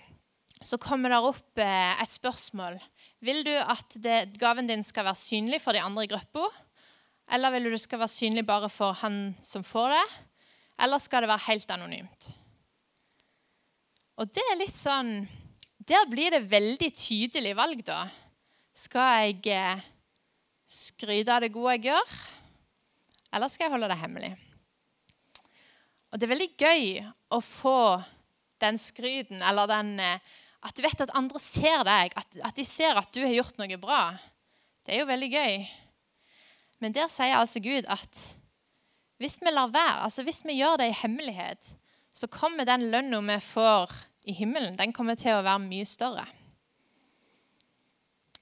så 0.60 0.75
kommer 0.84 1.13
det 1.13 1.19
opp 1.24 1.62
eh, 1.63 1.93
et 2.03 2.12
spørsmål. 2.12 2.75
Vil 3.24 3.46
du 3.48 3.53
at 3.55 3.96
det, 4.03 4.34
gaven 4.39 4.67
din 4.67 4.84
skal 4.84 5.08
være 5.08 5.19
synlig 5.22 5.62
for 5.63 5.75
de 5.75 5.84
andre 5.84 6.03
i 6.03 6.10
gruppa? 6.12 6.43
Eller 7.31 7.53
vil 7.55 7.69
du 7.69 7.72
det 7.72 7.79
skal 7.86 8.01
være 8.01 8.12
synlig 8.12 8.43
bare 8.50 8.67
for 8.74 8.98
han 9.00 9.38
som 9.39 9.63
får 9.63 9.93
det? 9.96 10.08
Eller 10.84 11.00
skal 11.00 11.24
det 11.24 11.29
være 11.31 11.46
helt 11.46 11.72
anonymt? 11.72 12.34
Og 14.19 14.27
det 14.36 14.43
er 14.51 14.60
litt 14.60 14.75
sånn 14.75 15.22
Der 15.88 16.03
blir 16.12 16.36
det 16.36 16.50
veldig 16.51 16.89
tydelig 16.91 17.55
valg, 17.55 17.79
da. 17.88 18.01
Skal 18.75 19.31
jeg 19.39 19.79
skryte 20.69 21.33
av 21.33 21.41
det 21.41 21.51
gode 21.53 21.77
jeg 21.77 21.89
gjør, 21.89 22.13
eller 23.33 23.49
skal 23.49 23.67
jeg 23.67 23.73
holde 23.73 23.89
det 23.89 23.99
hemmelig? 23.99 24.31
Og 26.09 26.17
det 26.17 26.25
er 26.25 26.33
veldig 26.33 26.49
gøy 26.57 26.85
å 27.33 27.39
få 27.43 27.79
den 28.61 28.77
skryten, 28.81 29.41
eller 29.45 29.69
den 29.69 29.97
eh, 30.03 30.35
At 30.59 30.75
du 30.75 30.81
vet 30.83 30.99
at 30.99 31.13
andre 31.15 31.39
ser 31.39 31.85
deg, 31.88 32.11
at, 32.19 32.33
at 32.43 32.57
de 32.57 32.65
ser 32.67 32.97
at 32.99 33.13
du 33.15 33.21
har 33.23 33.31
gjort 33.31 33.61
noe 33.61 33.77
bra. 33.79 34.01
Det 34.83 34.91
er 34.91 34.99
jo 34.99 35.07
veldig 35.07 35.29
gøy. 35.31 35.53
Men 36.83 36.91
der 36.91 37.07
sier 37.07 37.38
altså 37.38 37.61
Gud 37.63 37.88
at 37.88 38.23
hvis 39.23 39.38
vi 39.39 39.53
lar 39.53 39.71
være, 39.71 40.01
altså 40.03 40.25
hvis 40.27 40.41
vi 40.43 40.57
gjør 40.57 40.81
det 40.81 40.89
i 40.91 40.97
hemmelighet, 40.99 41.71
så 42.11 42.27
kommer 42.27 42.67
den 42.67 42.89
lønna 42.91 43.21
vi 43.23 43.39
får 43.39 43.95
i 44.27 44.35
himmelen, 44.35 44.75
den 44.75 44.91
kommer 44.91 45.15
til 45.15 45.38
å 45.38 45.45
være 45.47 45.63
mye 45.63 45.88
større. 45.88 46.27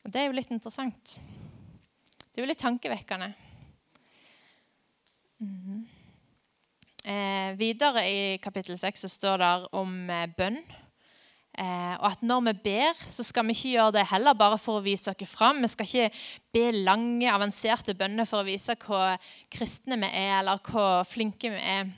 Og 0.01 0.09
Det 0.09 0.21
er 0.21 0.29
jo 0.31 0.37
litt 0.39 0.53
interessant. 0.53 1.19
Det 2.37 2.43
er 2.43 2.45
jo 2.45 2.51
litt 2.51 2.59
tankevekkende. 2.61 3.27
Mm. 5.41 5.79
Eh, 7.01 7.55
videre 7.57 8.03
i 8.05 8.19
kapittel 8.37 8.77
6 8.77 9.01
så 9.01 9.09
står 9.09 9.41
det 9.41 9.49
om 9.79 9.95
eh, 10.13 10.27
bønn. 10.37 10.59
Eh, 11.57 11.95
og 11.95 12.05
at 12.11 12.21
når 12.21 12.43
vi 12.51 12.53
ber, 12.67 13.01
så 13.09 13.25
skal 13.25 13.47
vi 13.47 13.55
ikke 13.57 13.71
gjøre 13.71 13.95
det 13.95 14.05
heller 14.11 14.37
bare 14.37 14.61
for 14.61 14.77
å 14.77 14.85
vise 14.85 15.09
dere 15.09 15.25
fram. 15.25 15.65
Vi 15.65 15.71
skal 15.73 15.89
ikke 15.89 16.21
be 16.53 16.67
lange, 16.85 17.25
avanserte 17.25 17.97
bønner 17.97 18.29
for 18.29 18.43
å 18.43 18.49
vise 18.51 18.77
hvor 18.85 19.17
kristne 19.49 19.97
vi 19.97 20.11
er, 20.11 20.35
eller 20.43 20.61
hvor 20.61 21.09
flinke 21.09 21.55
vi 21.55 21.63
er 21.79 21.89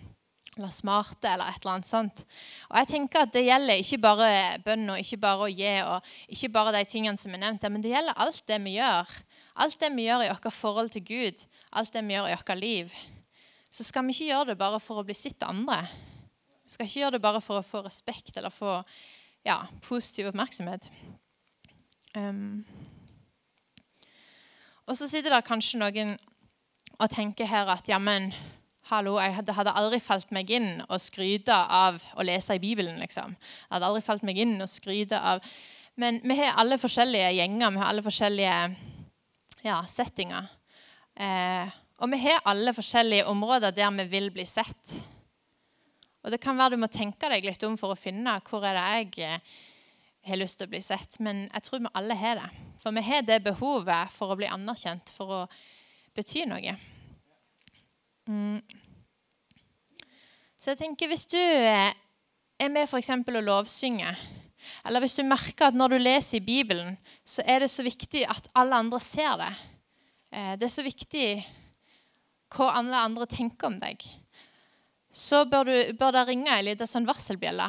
eller 0.56 0.72
smarte, 0.74 1.28
eller 1.30 1.52
et 1.52 1.60
eller 1.62 1.76
annet 1.78 1.88
sånt. 1.88 2.24
Og 2.70 2.80
jeg 2.80 2.90
tenker 2.94 3.26
at 3.26 3.36
Det 3.36 3.44
gjelder 3.46 3.84
ikke 3.84 4.00
bare 4.04 4.32
bønn 4.64 4.90
og 4.92 5.04
ikke 5.04 5.20
bare 5.22 5.46
å 5.46 5.52
gi, 5.52 5.76
og 5.84 6.16
ikke 6.32 6.52
bare 6.56 6.78
de 6.80 6.88
tingene 6.90 7.20
som 7.20 7.36
er 7.36 7.44
nevnt, 7.44 7.68
men 7.72 7.84
det 7.84 7.94
gjelder 7.94 8.24
alt 8.24 8.44
det 8.48 8.64
vi 8.64 8.78
gjør. 8.80 9.20
Alt 9.60 9.80
det 9.82 9.90
vi 9.92 10.06
gjør 10.08 10.24
i 10.24 10.30
vårt 10.32 10.54
forhold 10.56 10.90
til 10.94 11.04
Gud, 11.04 11.46
alt 11.76 11.94
det 11.94 12.04
vi 12.08 12.16
gjør 12.16 12.30
i 12.30 12.36
vårt 12.38 12.58
liv. 12.60 12.94
Så 13.70 13.84
skal 13.84 14.06
vi 14.06 14.16
ikke 14.16 14.32
gjøre 14.32 14.52
det 14.52 14.58
bare 14.58 14.80
for 14.80 15.02
å 15.02 15.06
bli 15.06 15.16
sett 15.18 15.44
av 15.44 15.52
andre. 15.52 15.82
Vi 16.64 16.74
skal 16.74 16.88
ikke 16.88 17.00
gjøre 17.02 17.18
det 17.18 17.26
bare 17.26 17.42
for 17.44 17.60
å 17.60 17.66
få 17.66 17.84
respekt 17.86 18.38
eller 18.38 18.54
få 18.54 18.80
ja, 19.46 19.60
positiv 19.86 20.32
oppmerksomhet. 20.32 20.90
Um. 22.16 22.64
Og 24.90 24.98
så 24.98 25.08
sitter 25.10 25.36
det 25.36 25.46
kanskje 25.46 25.82
noen 25.82 26.16
og 27.00 27.12
tenker 27.14 27.50
her 27.50 27.70
at 27.70 27.90
jammen, 27.90 28.32
Hallo, 28.90 29.20
jeg, 29.22 29.46
Det 29.46 29.54
hadde 29.54 29.76
aldri 29.78 30.00
falt 30.02 30.32
meg 30.34 30.50
inn 30.50 30.80
å 30.90 30.98
skryte 30.98 31.54
av 31.54 32.00
å 32.18 32.24
lese 32.26 32.56
i 32.58 32.62
Bibelen. 32.64 32.98
liksom. 33.00 33.36
Det 33.38 33.76
hadde 33.76 33.86
aldri 33.86 34.02
falt 34.02 34.24
meg 34.26 34.40
inn 34.42 34.56
å 34.62 34.68
skryte 34.68 35.20
av 35.20 35.44
Men 35.96 36.22
vi 36.24 36.38
har 36.40 36.58
alle 36.58 36.78
forskjellige 36.78 37.34
gjenger, 37.36 37.70
vi 37.70 37.78
har 37.78 37.90
alle 37.92 38.02
forskjellige 38.02 38.56
ja, 39.66 39.80
settinga. 39.88 40.44
Eh, 41.16 41.78
og 42.00 42.12
vi 42.14 42.20
har 42.24 42.46
alle 42.48 42.74
forskjellige 42.76 43.28
områder 43.28 43.74
der 43.76 43.92
vi 44.00 44.06
vil 44.12 44.30
bli 44.32 44.46
sett. 44.48 45.00
Og 46.24 46.32
det 46.32 46.42
kan 46.44 46.58
være 46.60 46.76
du 46.76 46.84
må 46.84 46.90
tenke 46.92 47.30
deg 47.32 47.46
litt 47.48 47.64
om 47.68 47.78
for 47.80 47.96
å 47.96 48.00
finne 48.00 48.38
hvor 48.48 48.66
er 48.68 48.78
det 48.78 48.88
jeg 48.88 49.28
eh, 49.28 49.58
har 50.30 50.40
lyst 50.40 50.60
til 50.60 50.70
å 50.70 50.74
bli 50.74 50.82
sett. 50.84 51.20
Men 51.24 51.48
jeg 51.48 51.66
tror 51.66 51.84
vi 51.84 51.94
alle 52.00 52.18
har 52.20 52.40
det. 52.42 52.50
For 52.80 52.96
vi 52.96 53.04
har 53.04 53.26
det 53.28 53.42
behovet 53.44 54.14
for 54.16 54.32
å 54.32 54.40
bli 54.40 54.48
anerkjent, 54.48 55.12
for 55.12 55.42
å 55.42 55.46
bety 56.16 56.46
noe. 56.48 56.76
Mm. 58.30 58.60
Så 60.60 60.74
jeg 60.74 60.80
tenker, 60.82 61.08
hvis 61.08 61.28
du 61.32 61.40
eh, 61.40 61.92
er 62.60 62.72
med 62.72 62.88
f.eks. 62.88 63.12
å 63.12 63.44
lovsynge, 63.44 64.12
eller 64.90 65.04
hvis 65.06 65.20
du 65.20 65.22
merker 65.22 65.70
at 65.70 65.78
når 65.78 65.94
du 65.94 66.00
leser 66.02 66.40
i 66.40 66.46
Bibelen, 66.46 66.96
så 67.22 67.44
er 67.46 67.62
det 67.62 67.70
så 67.70 67.86
viktig 67.86 68.24
at 68.26 68.48
alle 68.58 68.80
andre 68.82 68.98
ser 68.98 69.36
det. 69.38 69.52
Eh, 70.34 70.56
det 70.58 70.66
er 70.66 70.74
så 70.74 70.86
viktig 70.86 71.26
hva 72.56 72.72
alle 72.80 73.04
andre 73.06 73.28
tenker 73.30 73.70
om 73.70 73.78
deg. 73.78 74.02
Så 75.14 75.44
bør, 75.50 75.70
du, 75.70 75.94
bør 75.98 76.18
det 76.18 76.24
ringe 76.32 76.54
en 76.54 76.66
liten 76.66 76.90
sånn 76.90 77.06
varselbjelle. 77.06 77.68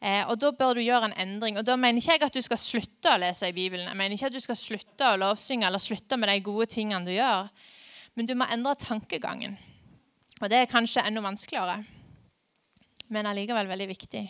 Eh, 0.00 0.22
og 0.24 0.38
Da 0.40 0.54
bør 0.56 0.78
du 0.78 0.82
gjøre 0.82 1.10
en 1.10 1.18
endring. 1.20 1.58
Og 1.60 1.66
Da 1.68 1.76
mener 1.76 2.00
ikke 2.00 2.16
jeg 2.16 2.24
at 2.24 2.38
du 2.38 2.42
skal 2.44 2.60
slutte 2.60 3.12
å 3.12 3.20
lese 3.20 3.50
i 3.52 3.56
Bibelen. 3.56 3.84
Jeg 3.88 3.98
mener 3.98 4.16
ikke 4.16 4.30
at 4.32 4.36
du 4.36 4.40
skal 4.40 4.58
slutte 4.58 5.10
å 5.12 5.18
lovsynge 5.20 5.68
eller 5.68 5.82
slutte 5.82 6.16
med 6.16 6.32
de 6.32 6.38
gode 6.44 6.68
tingene 6.72 7.04
du 7.04 7.12
gjør. 7.12 7.52
Men 8.16 8.28
du 8.28 8.34
må 8.36 8.48
endre 8.48 8.74
tankegangen. 8.80 9.58
Og 10.40 10.48
det 10.50 10.58
er 10.58 10.72
kanskje 10.72 11.04
enda 11.06 11.20
vanskeligere, 11.22 11.84
men 13.14 13.28
allikevel 13.30 13.68
veldig 13.70 13.86
viktig. 13.92 14.24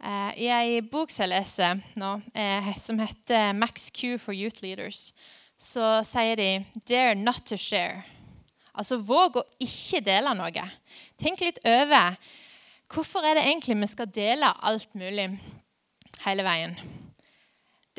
I 0.00 0.48
ei 0.52 0.80
bok 0.84 1.10
som 1.10 1.24
jeg 1.24 1.32
leser 1.32 1.80
nå, 1.96 2.10
eh, 2.34 2.74
som 2.78 2.98
heter 2.98 3.52
'Max 3.52 3.90
Q 3.90 4.18
for 4.18 4.32
Youth 4.32 4.62
Leaders', 4.62 5.12
så 5.58 6.04
sier 6.04 6.36
de 6.36 6.66
'dare 6.86 7.14
not 7.14 7.46
to 7.46 7.56
share'. 7.56 8.04
Altså 8.74 8.96
våg 8.96 9.36
å 9.36 9.42
ikke 9.58 10.04
dele 10.04 10.34
noe. 10.34 10.70
Tenk 11.18 11.40
litt 11.40 11.58
over 11.64 12.16
hvorfor 12.92 13.24
er 13.24 13.34
det 13.34 13.46
egentlig 13.46 13.80
vi 13.80 13.86
skal 13.86 14.06
dele 14.06 14.52
alt 14.62 14.94
mulig 14.94 15.40
hele 16.26 16.42
veien 16.42 16.76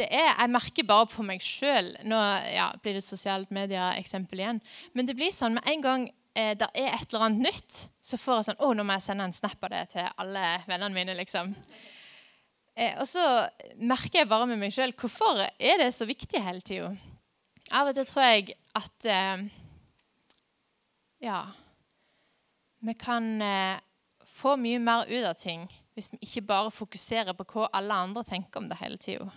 er, 0.04 0.34
Jeg 0.40 0.50
merker 0.50 0.86
bare 0.88 1.08
på 1.10 1.26
meg 1.26 1.42
sjøl 1.44 1.94
Nå 2.08 2.20
ja, 2.54 2.70
blir 2.84 2.98
det 2.98 3.06
sosialt 3.06 3.52
medier-eksempel 3.54 4.44
igjen. 4.44 4.62
Men 4.94 5.08
det 5.08 5.16
blir 5.18 5.34
sånn 5.34 5.58
med 5.58 5.70
en 5.72 5.82
gang 5.84 6.08
eh, 6.38 6.54
det 6.58 6.70
er 6.78 6.94
et 6.94 7.10
eller 7.10 7.28
annet 7.28 7.50
nytt, 7.50 7.84
så 8.02 8.20
får 8.22 8.40
jeg 8.40 8.50
sånn 8.50 8.64
Å, 8.64 8.72
nå 8.78 8.86
må 8.86 8.98
jeg 8.98 9.08
sende 9.10 9.28
en 9.28 9.36
snap 9.36 9.64
av 9.68 9.74
det 9.74 9.84
til 9.96 10.10
alle 10.22 10.44
vennene 10.70 10.96
mine, 10.96 11.18
liksom. 11.18 11.56
Eh, 12.78 12.94
og 13.02 13.08
så 13.10 13.24
merker 13.82 14.22
jeg 14.22 14.30
bare 14.30 14.48
med 14.50 14.62
meg 14.62 14.74
sjøl 14.74 14.94
hvorfor 14.94 15.42
er 15.48 15.80
det 15.82 15.90
så 15.96 16.06
viktig 16.06 16.42
hele 16.46 16.62
tida. 16.62 16.92
Av 17.76 17.90
og 17.90 17.98
til 17.98 18.06
tror 18.08 18.28
jeg 18.28 18.54
at 18.78 19.10
eh, 19.10 19.48
Ja. 21.26 21.42
Vi 22.86 22.94
kan 22.94 23.42
eh, 23.42 23.80
få 24.22 24.54
mye 24.62 24.80
mer 24.80 25.10
ut 25.10 25.26
av 25.26 25.36
ting 25.42 25.66
hvis 25.98 26.12
vi 26.14 26.20
ikke 26.22 26.46
bare 26.52 26.70
fokuserer 26.70 27.34
på 27.34 27.48
hva 27.50 27.72
alle 27.74 27.96
andre 28.06 28.22
tenker 28.24 28.62
om 28.62 28.68
det 28.70 28.78
hele 28.78 29.00
tida. 29.02 29.32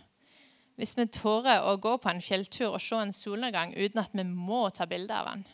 Hvis 0.76 0.92
vi 0.99 1.07
tårer 1.09 1.64
å 1.64 1.78
gå 1.80 1.95
på 1.97 2.11
en 2.11 2.21
fjelltur 2.21 2.75
og 2.75 2.83
se 2.85 2.99
en 3.00 3.14
solnedgang 3.16 3.73
uten 3.78 4.02
at 4.02 4.12
vi 4.12 4.26
må 4.28 4.66
ta 4.69 4.85
bilde 4.88 5.16
av 5.16 5.30
den. 5.33 5.47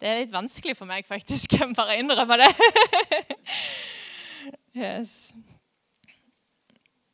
Det 0.00 0.08
er 0.08 0.22
litt 0.22 0.32
vanskelig 0.32 0.74
for 0.78 0.88
meg, 0.88 1.04
faktisk. 1.04 1.52
Jeg 1.58 1.74
bare 1.76 1.98
innrømmer 2.00 2.40
det. 2.40 2.50
yes. 4.82 5.34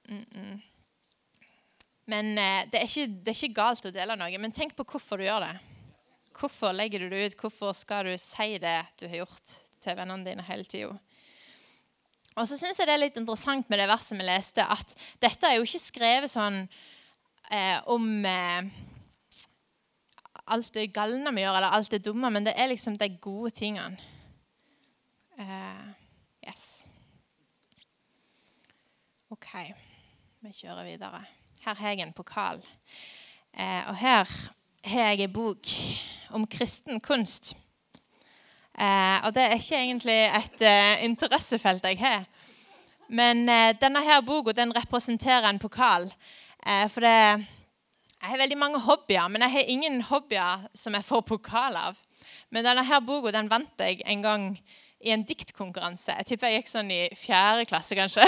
Mm 0.09 0.25
-mm. 0.31 0.61
Men 2.07 2.39
eh, 2.39 2.69
det, 2.71 2.79
er 2.79 2.85
ikke, 2.87 3.07
det, 3.07 3.29
er 3.29 3.39
ikke, 3.45 3.55
galt 3.55 3.87
å 3.87 3.91
dele 3.91 4.17
noe. 4.17 4.39
Men 4.39 4.53
tenk 4.53 4.77
på 4.77 4.85
hvorfor 4.85 5.19
du 5.19 5.25
gjør 5.25 5.49
det. 5.49 5.59
Hvorfor 6.39 6.73
legger 6.73 7.03
du 7.03 7.09
det 7.09 7.27
ut? 7.27 7.41
Hvorfor 7.41 7.73
skal 7.73 8.05
du 8.07 8.19
si 8.19 8.59
det 8.59 8.85
du 9.01 9.09
har 9.09 9.17
gjort 9.17 9.55
til 9.83 9.97
vennene 9.97 10.25
dine 10.25 10.45
hele 10.47 10.65
tida? 10.65 10.95
Og 12.37 12.49
så 12.49 12.57
syns 12.57 12.79
jeg 12.79 12.87
det 12.87 12.95
er 12.95 13.01
litt 13.01 13.17
interessant 13.17 13.69
med 13.69 13.79
det 13.79 13.89
verset 13.89 14.19
vi 14.19 14.25
leste, 14.29 14.63
at 14.63 14.95
dette 15.19 15.49
er 15.49 15.57
jo 15.57 15.65
ikke 15.65 15.81
skrevet 15.81 16.31
sånn 16.31 16.69
eh, 17.51 17.81
om 17.89 18.25
eh, 18.29 18.69
alt 20.47 20.75
det 20.75 20.93
galne 20.95 21.33
vi 21.35 21.43
gjør, 21.43 21.59
eller 21.59 21.75
alt 21.75 21.91
det 21.91 22.05
dumme, 22.05 22.31
men 22.31 22.47
det 22.47 22.55
er 22.57 22.71
liksom 22.71 22.97
de 22.99 23.09
gode 23.21 23.51
tingene. 23.51 23.99
Uh, 25.39 25.89
yes. 26.49 26.87
OK, 29.31 29.51
vi 30.41 30.53
kjører 30.55 30.87
videre. 30.87 31.21
Her 31.65 31.75
har 31.75 31.93
jeg 31.93 32.07
en 32.07 32.15
pokal. 32.17 32.63
Uh, 33.53 33.83
og 33.91 33.97
her 33.97 34.31
har 34.85 35.11
jeg 35.11 35.27
en 35.27 35.33
bok 35.33 35.73
om 36.31 36.47
kristen 36.47 37.01
kunst. 37.01 37.57
Uh, 38.77 39.27
og 39.27 39.35
det 39.35 39.43
er 39.43 39.59
ikke 39.59 39.83
egentlig 39.83 40.19
et 40.31 40.67
interessefelt 41.05 41.85
jeg 41.85 41.99
har. 41.99 42.25
Men 43.09 43.47
denne 43.79 44.03
her 44.03 44.21
boka 44.27 44.51
den 44.51 44.75
representerer 44.75 45.47
en 45.47 45.59
pokal 45.63 46.09
for 46.91 47.01
det, 47.01 47.47
jeg 48.27 48.33
har 48.33 48.41
veldig 48.41 48.57
mange 48.59 48.79
hobbyer, 48.83 49.29
men 49.31 49.45
jeg 49.45 49.53
har 49.53 49.69
ingen 49.71 50.01
hobbyer 50.03 50.65
som 50.75 50.97
jeg 50.99 51.07
får 51.07 51.21
pokal 51.29 51.77
av. 51.79 51.99
Men 52.51 52.67
denne 52.67 52.83
her 52.83 53.05
boka 53.07 53.31
den 53.31 53.47
vant 53.47 53.79
jeg 53.79 54.01
en 54.03 54.25
gang 54.25 54.47
i 54.99 55.13
en 55.15 55.23
diktkonkurranse. 55.23 56.17
Jeg 56.19 56.27
tipper 56.27 56.51
jeg 56.51 56.65
gikk 56.65 56.73
sånn 56.73 56.91
i 56.91 57.05
fjerde 57.15 57.69
klasse, 57.71 57.95
kanskje. 57.95 58.27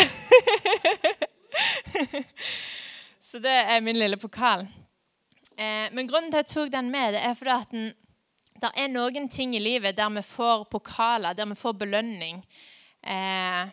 Så 3.28 3.42
det 3.42 3.56
er 3.74 3.82
min 3.82 3.98
lille 3.98 4.20
pokal. 4.22 4.62
Eh, 5.58 5.90
men 5.90 6.06
grunnen 6.06 6.30
til 6.30 6.38
at 6.38 6.46
jeg 6.46 6.52
tok 6.54 6.70
den 6.78 6.94
med, 6.94 7.16
det 7.18 7.26
er 7.26 7.34
fordi 7.34 7.56
at 7.56 7.74
den, 7.74 7.90
det 8.62 8.70
er 8.78 8.94
noen 8.94 9.26
ting 9.34 9.58
i 9.58 9.66
livet 9.66 9.98
der 9.98 10.14
vi 10.14 10.22
får 10.22 10.68
pokaler, 10.70 11.34
der 11.34 11.50
vi 11.50 11.58
får 11.58 11.74
belønning. 11.82 12.44
Eh, 13.02 13.64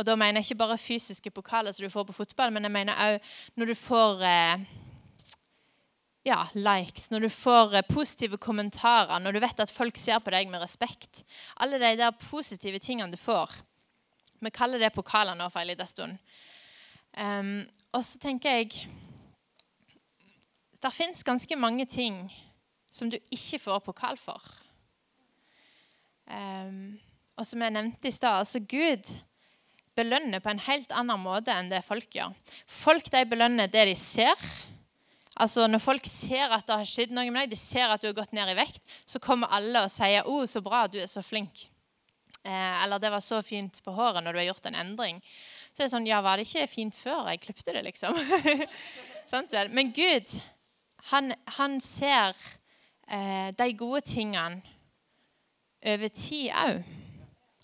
og 0.00 0.08
da 0.08 0.16
mener 0.16 0.40
jeg 0.40 0.54
ikke 0.54 0.62
bare 0.64 0.80
fysiske 0.80 1.36
pokaler 1.36 1.76
som 1.76 1.84
du 1.84 1.92
får 1.92 2.08
på 2.08 2.22
fotball, 2.22 2.56
men 2.56 2.64
jeg 2.64 2.78
mener 2.80 3.08
òg 3.10 3.34
når 3.60 3.74
du 3.74 3.76
får 3.76 4.24
eh, 4.24 4.70
ja, 6.26 6.42
likes, 6.54 7.08
når 7.10 7.24
du 7.24 7.30
får 7.32 7.74
eh, 7.78 7.86
positive 7.88 8.38
kommentarer, 8.38 9.18
når 9.20 9.36
du 9.36 9.40
vet 9.40 9.62
at 9.64 9.72
folk 9.72 9.96
ser 9.96 10.20
på 10.20 10.32
deg 10.34 10.50
med 10.52 10.60
respekt. 10.60 11.24
Alle 11.64 11.80
de 11.80 11.94
der 11.96 12.16
positive 12.20 12.80
tingene 12.82 13.12
du 13.12 13.20
får. 13.20 13.54
Vi 14.40 14.52
kaller 14.52 14.80
det 14.80 14.92
pokaler 14.94 15.36
nå 15.36 15.48
for 15.52 15.62
en 15.62 15.70
liten 15.70 15.88
stund. 15.88 16.18
Um, 17.16 17.64
og 17.90 18.04
så 18.06 18.20
tenker 18.22 18.60
jeg 18.60 18.84
Det 20.78 20.92
fins 20.94 21.24
ganske 21.26 21.56
mange 21.58 21.84
ting 21.90 22.20
som 22.86 23.10
du 23.10 23.16
ikke 23.30 23.58
får 23.58 23.80
pokal 23.84 24.16
for. 24.16 24.44
Um, 26.30 27.00
og 27.36 27.46
som 27.46 27.60
jeg 27.60 27.74
nevnte 27.74 28.08
i 28.08 28.14
stad, 28.14 28.38
altså 28.38 28.60
Gud 28.60 29.10
belønner 29.98 30.40
på 30.40 30.52
en 30.52 30.62
helt 30.64 30.92
annen 30.96 31.20
måte 31.20 31.52
enn 31.52 31.68
det 31.68 31.82
folk 31.84 32.08
gjør. 32.14 32.32
Folk 32.66 33.10
de 33.12 33.24
belønner 33.28 33.68
det 33.68 33.84
de 33.90 33.96
ser. 33.98 34.48
Altså 35.40 35.66
Når 35.66 35.80
folk 35.80 36.06
ser 36.06 36.52
at 36.52 36.66
det 36.68 36.76
har 36.76 36.88
skjedd 36.88 37.12
noe 37.16 37.30
med 37.32 37.46
deg, 37.46 37.54
de 37.54 37.58
ser 37.58 37.88
at 37.88 38.02
du 38.02 38.10
har 38.10 38.16
gått 38.18 38.34
ned 38.36 38.50
i 38.52 38.58
vekt, 38.58 38.82
så 39.08 39.20
kommer 39.22 39.52
alle 39.56 39.86
og 39.86 39.92
sier 39.92 40.22
'Å, 40.22 40.28
oh, 40.28 40.46
så 40.46 40.60
bra, 40.60 40.86
du 40.86 40.98
er 41.00 41.08
så 41.08 41.22
flink'. 41.24 41.68
Eh, 42.44 42.84
eller 42.84 42.98
'Det 42.98 43.10
var 43.10 43.20
så 43.20 43.42
fint 43.42 43.80
på 43.84 43.92
håret 43.92 44.24
når 44.24 44.32
du 44.32 44.38
har 44.38 44.50
gjort 44.52 44.66
en 44.66 44.74
endring'. 44.74 45.20
Så 45.72 45.76
det 45.76 45.84
er 45.84 45.96
sånn 45.96 46.06
Ja, 46.06 46.20
var 46.20 46.36
det 46.36 46.46
ikke 46.46 46.66
fint 46.68 46.94
før 46.94 47.28
jeg 47.30 47.40
klipte 47.40 47.72
det, 47.72 47.84
liksom? 47.84 48.14
Men 49.76 49.92
Gud, 49.92 50.40
han, 51.10 51.34
han 51.46 51.80
ser 51.80 52.36
eh, 53.10 53.50
de 53.56 53.72
gode 53.72 54.00
tingene 54.00 54.62
over 55.86 56.08
tid 56.08 56.50
òg. 56.52 56.82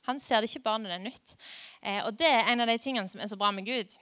Han 0.06 0.20
ser 0.20 0.40
det 0.40 0.50
ikke 0.50 0.64
bare 0.64 0.78
når 0.78 0.88
det 0.88 0.96
er 0.96 1.08
nytt. 1.10 1.36
Eh, 1.82 2.06
og 2.06 2.18
det 2.18 2.28
er 2.30 2.52
en 2.52 2.60
av 2.60 2.70
de 2.70 2.78
tingene 2.78 3.08
som 3.08 3.20
er 3.20 3.26
så 3.26 3.36
bra 3.36 3.50
med 3.50 3.66
Gud. 3.66 3.96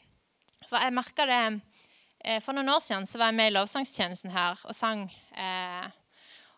For 0.69 0.77
jeg 0.79 0.95
merka 0.95 1.27
det 1.27 1.41
For 2.41 2.57
noen 2.57 2.73
år 2.73 2.81
siden 2.81 3.05
så 3.05 3.19
var 3.21 3.29
jeg 3.29 3.37
med 3.37 3.51
i 3.51 3.53
lovsangstjenesten 3.53 4.33
her 4.33 4.61
og 4.65 4.73
sang. 4.77 5.03
Eh, 5.37 5.89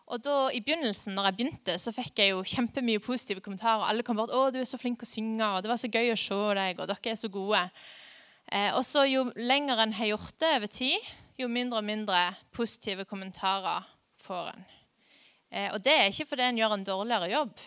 og 0.07 0.21
da, 0.23 0.35
I 0.55 0.61
begynnelsen 0.63 1.17
når 1.17 1.27
jeg 1.27 1.37
begynte, 1.37 1.75
så 1.81 1.91
fikk 1.91 2.21
jeg 2.21 2.31
jo 2.31 2.43
kjempemye 2.47 3.01
positive 3.03 3.43
kommentarer. 3.43 3.89
Alle 3.89 4.05
kom 4.07 4.15
bort 4.15 4.31
'Å, 4.31 4.51
du 4.55 4.61
er 4.61 4.69
så 4.69 4.79
flink 4.79 5.03
å 5.03 5.09
synge', 5.09 5.43
og 5.43 5.63
'det 5.63 5.71
var 5.71 5.81
så 5.81 5.91
gøy 5.91 6.11
å 6.13 6.15
se 6.15 6.39
deg', 6.55 6.79
og 6.79 6.87
'dere 6.87 7.11
er 7.11 7.19
så 7.19 7.27
gode'. 7.27 7.69
Eh, 8.51 8.71
og 8.71 8.83
så 8.85 9.03
Jo 9.03 9.31
lenger 9.35 9.79
en 9.79 9.93
har 9.93 10.07
gjort 10.07 10.39
det 10.39 10.55
over 10.55 10.67
tid, 10.67 10.99
jo 11.37 11.47
mindre 11.47 11.79
og 11.79 11.83
mindre 11.83 12.35
positive 12.51 13.03
kommentarer 13.05 13.83
får 14.15 14.53
en. 14.55 14.65
Eh, 15.51 15.73
og 15.73 15.83
det 15.83 15.93
er 15.93 16.07
ikke 16.07 16.29
fordi 16.29 16.43
en 16.43 16.57
gjør 16.57 16.73
en 16.73 16.83
dårligere 16.83 17.31
jobb. 17.31 17.59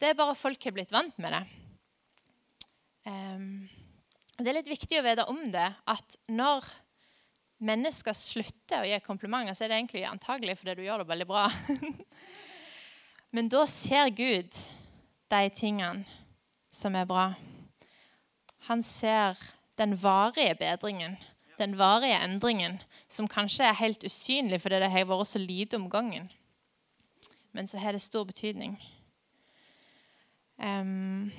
Det 0.00 0.08
er 0.08 0.14
bare 0.14 0.34
folk 0.34 0.64
har 0.64 0.72
blitt 0.72 0.92
vant 0.92 1.18
med 1.18 1.32
det. 1.32 1.46
Um, 3.04 3.68
det 4.44 4.52
er 4.52 4.60
litt 4.60 4.70
viktig 4.70 5.00
å 5.00 5.04
vite 5.04 5.26
om 5.30 5.42
det, 5.52 5.66
at 5.90 6.16
når 6.32 6.66
mennesker 7.60 8.16
slutter 8.16 8.82
å 8.82 8.88
gi 8.88 9.00
komplimenter, 9.04 9.56
så 9.56 9.66
er 9.66 9.72
det 9.72 9.80
egentlig 9.80 10.04
antagelig 10.08 10.56
fordi 10.60 10.78
du 10.78 10.86
gjør 10.86 11.02
det 11.02 11.10
veldig 11.10 11.28
bra. 11.28 11.46
Men 13.34 13.50
da 13.52 13.64
ser 13.68 14.10
Gud 14.16 14.56
de 15.30 15.42
tingene 15.54 16.04
som 16.70 16.96
er 16.96 17.08
bra. 17.08 17.30
Han 18.70 18.82
ser 18.86 19.38
den 19.80 19.94
varige 19.98 20.54
bedringen, 20.60 21.16
den 21.58 21.76
varige 21.78 22.18
endringen, 22.24 22.80
som 23.08 23.28
kanskje 23.28 23.66
er 23.66 23.78
helt 23.80 24.04
usynlig 24.06 24.60
fordi 24.62 24.80
det 24.82 24.90
har 24.92 25.08
vært 25.08 25.30
så 25.30 25.42
lite 25.42 25.78
om 25.78 25.88
gangen. 25.90 26.30
Men 27.52 27.66
så 27.66 27.80
har 27.82 27.92
det 27.92 28.02
stor 28.02 28.24
betydning. 28.28 28.76
Um, 30.60 31.30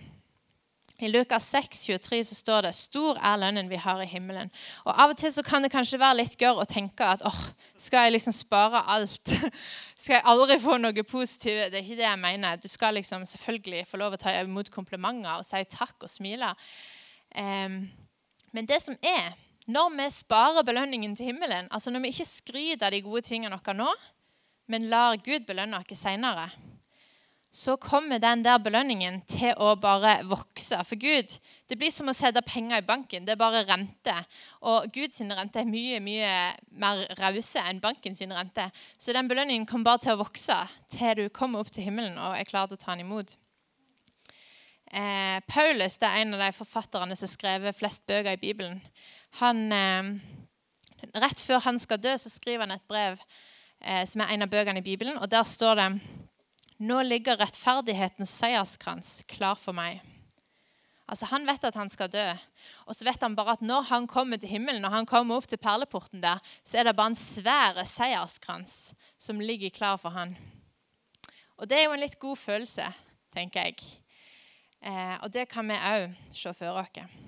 i 1.02 1.10
Lukas 1.10 1.50
6, 1.50 1.86
23 1.86 2.24
så 2.26 2.36
står 2.36 2.62
det 2.62 2.76
'Stor 2.76 3.18
er 3.18 3.38
lønnen 3.38 3.70
vi 3.70 3.76
har 3.76 4.02
i 4.02 4.06
himmelen'. 4.06 4.52
Og 4.86 5.02
Av 5.02 5.10
og 5.10 5.18
til 5.18 5.34
så 5.34 5.44
kan 5.44 5.64
det 5.64 5.72
kanskje 5.72 6.00
være 6.00 6.18
litt 6.18 6.36
gørr 6.38 6.62
å 6.62 6.66
tenke 6.70 7.06
at 7.06 7.22
åh, 7.26 7.42
skal 7.78 8.06
jeg 8.06 8.12
liksom 8.12 8.34
spare 8.34 8.84
alt? 8.86 9.34
skal 10.02 10.14
jeg 10.14 10.24
aldri 10.26 10.60
få 10.60 10.78
noe 10.78 11.04
positivt? 11.04 11.72
Det 11.72 11.80
er 11.80 11.84
ikke 11.84 12.02
det 12.04 12.10
jeg 12.10 12.20
mener. 12.20 12.56
Du 12.56 12.68
skal 12.68 12.94
liksom 12.94 13.26
selvfølgelig 13.26 13.88
få 13.88 13.98
lov 13.98 14.14
å 14.14 14.22
ta 14.22 14.36
imot 14.42 14.70
komplimenter 14.70 15.40
og 15.40 15.46
si 15.46 15.64
takk 15.74 16.04
og 16.04 16.10
smile. 16.10 16.54
Um, 17.36 17.90
men 18.52 18.66
det 18.66 18.82
som 18.82 18.96
er, 19.02 19.34
når 19.68 19.96
vi 19.98 20.10
sparer 20.10 20.64
belønningen 20.64 21.16
til 21.16 21.26
himmelen, 21.26 21.68
altså 21.72 21.92
når 21.92 22.00
vi 22.00 22.14
ikke 22.14 22.26
skryter 22.26 22.86
av 22.86 22.92
de 22.92 23.02
gode 23.02 23.22
tingene 23.22 23.58
våre 23.58 23.74
nå, 23.74 23.90
men 24.68 24.90
lar 24.90 25.18
Gud 25.18 25.48
belønne 25.48 25.82
oss 25.82 25.98
seinere 25.98 26.52
så 27.52 27.76
kommer 27.78 28.20
den 28.20 28.46
der 28.46 28.62
belønningen 28.64 29.18
til 29.28 29.52
å 29.60 29.74
bare 29.76 30.22
vokse. 30.24 30.78
For 30.88 30.96
Gud 30.96 31.34
det 31.68 31.76
blir 31.80 31.92
som 31.92 32.08
å 32.08 32.16
sette 32.16 32.40
penger 32.48 32.80
i 32.80 32.86
banken. 32.88 33.26
Det 33.28 33.34
er 33.36 33.40
bare 33.40 33.66
rente. 33.68 34.16
Og 34.68 34.88
Guds 34.96 35.20
rente 35.20 35.60
er 35.60 35.68
mye 35.68 36.00
mye 36.04 36.32
mer 36.80 37.04
rause 37.20 37.60
enn 37.68 37.82
bankens 37.84 38.24
rente. 38.24 38.70
Så 38.98 39.12
den 39.16 39.28
belønningen 39.28 39.68
kommer 39.68 39.92
bare 39.92 40.06
til 40.06 40.16
å 40.16 40.22
vokse 40.24 40.58
til 40.96 41.16
du 41.20 41.26
kommer 41.30 41.60
opp 41.60 41.72
til 41.76 41.90
himmelen 41.90 42.16
og 42.20 42.40
er 42.40 42.48
klar 42.48 42.72
til 42.72 42.80
å 42.80 42.84
ta 42.86 42.96
den 42.96 43.04
imot. 43.04 43.36
Eh, 44.92 45.38
Paulus 45.48 46.00
det 46.00 46.08
er 46.08 46.24
en 46.24 46.36
av 46.36 46.46
de 46.46 46.52
forfatterne 46.56 47.16
som 47.16 47.28
har 47.28 47.36
skrevet 47.36 47.78
flest 47.78 48.08
bøker 48.08 48.36
i 48.36 48.42
Bibelen. 48.42 48.82
Han, 49.40 49.72
eh, 49.76 50.12
rett 51.20 51.40
før 51.40 51.64
han 51.68 51.80
skal 51.80 52.00
dø, 52.00 52.16
så 52.16 52.32
skriver 52.32 52.68
han 52.68 52.76
et 52.76 52.88
brev 52.88 53.20
eh, 53.82 54.04
som 54.08 54.24
er 54.24 54.36
en 54.36 54.48
av 54.48 54.52
bøkene 54.52 54.80
i 54.80 54.88
Bibelen. 54.88 55.18
og 55.18 55.32
Der 55.32 55.44
står 55.44 55.76
det 55.76 55.90
nå 56.82 57.02
ligger 57.06 57.38
rettferdighetens 57.38 58.32
seierskrans 58.42 59.22
klar 59.30 59.60
for 59.60 59.76
meg. 59.78 60.02
Altså 61.12 61.28
Han 61.30 61.46
vet 61.46 61.66
at 61.68 61.76
han 61.76 61.92
skal 61.92 62.10
dø. 62.10 62.26
Og 62.88 62.96
så 62.96 63.06
vet 63.06 63.22
han 63.22 63.36
bare 63.36 63.58
at 63.58 63.66
når 63.66 63.90
han 63.92 64.08
kommer 64.10 64.40
til 64.40 64.50
himmelen, 64.50 64.82
når 64.82 64.96
han 64.96 65.10
kommer 65.10 65.38
opp 65.38 65.50
til 65.52 65.60
perleporten 65.62 66.24
der, 66.24 66.40
så 66.64 66.80
er 66.80 66.88
det 66.88 66.96
bare 66.96 67.14
en 67.14 67.20
svær 67.20 67.82
seierskrans 67.86 68.96
som 69.20 69.44
ligger 69.44 69.74
klar 69.76 70.00
for 70.02 70.16
han. 70.16 70.34
Og 71.60 71.70
det 71.70 71.78
er 71.78 71.86
jo 71.86 71.94
en 71.98 72.02
litt 72.02 72.18
god 72.20 72.40
følelse, 72.40 72.88
tenker 73.36 73.70
jeg. 73.70 73.84
Eh, 74.82 75.18
og 75.22 75.30
det 75.36 75.46
kan 75.52 75.68
vi 75.68 75.78
òg 75.78 76.16
se 76.34 76.56
for 76.58 76.82
oss. 76.82 77.20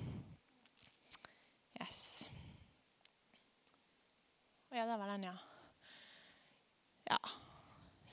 Yes. 1.77 2.01
Å 4.71 4.79
ja, 4.79 4.87
der 4.87 4.97
var 4.97 5.13
den, 5.13 5.29
ja. 5.29 5.37
Ja 7.11 7.42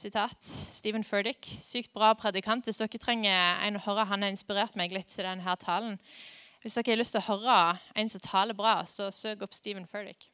sitat. 0.01 0.43
Stephen 0.43 1.05
Furdick, 1.05 1.47
sykt 1.61 1.93
bra 1.97 2.13
predikant. 2.19 2.67
Hvis 2.67 2.81
dere 2.81 3.01
trenger 3.01 3.61
en 3.67 3.79
å 3.79 3.85
høre, 3.85 4.07
Han 4.09 4.23
har 4.23 4.33
inspirert 4.33 4.77
meg 4.77 4.93
litt 4.93 5.09
til 5.13 5.29
denne 5.29 5.57
talen. 5.61 5.99
Hvis 6.63 6.75
dere 6.77 6.93
har 6.93 7.01
lyst 7.01 7.17
til 7.17 7.23
å 7.23 7.29
høre 7.29 7.61
en 7.95 8.09
som 8.09 8.21
taler 8.21 8.57
bra, 8.57 8.81
så 8.85 9.11
søk 9.13 9.43
opp 9.47 9.55
Stephen 9.55 9.87
Furdick. 9.87 10.31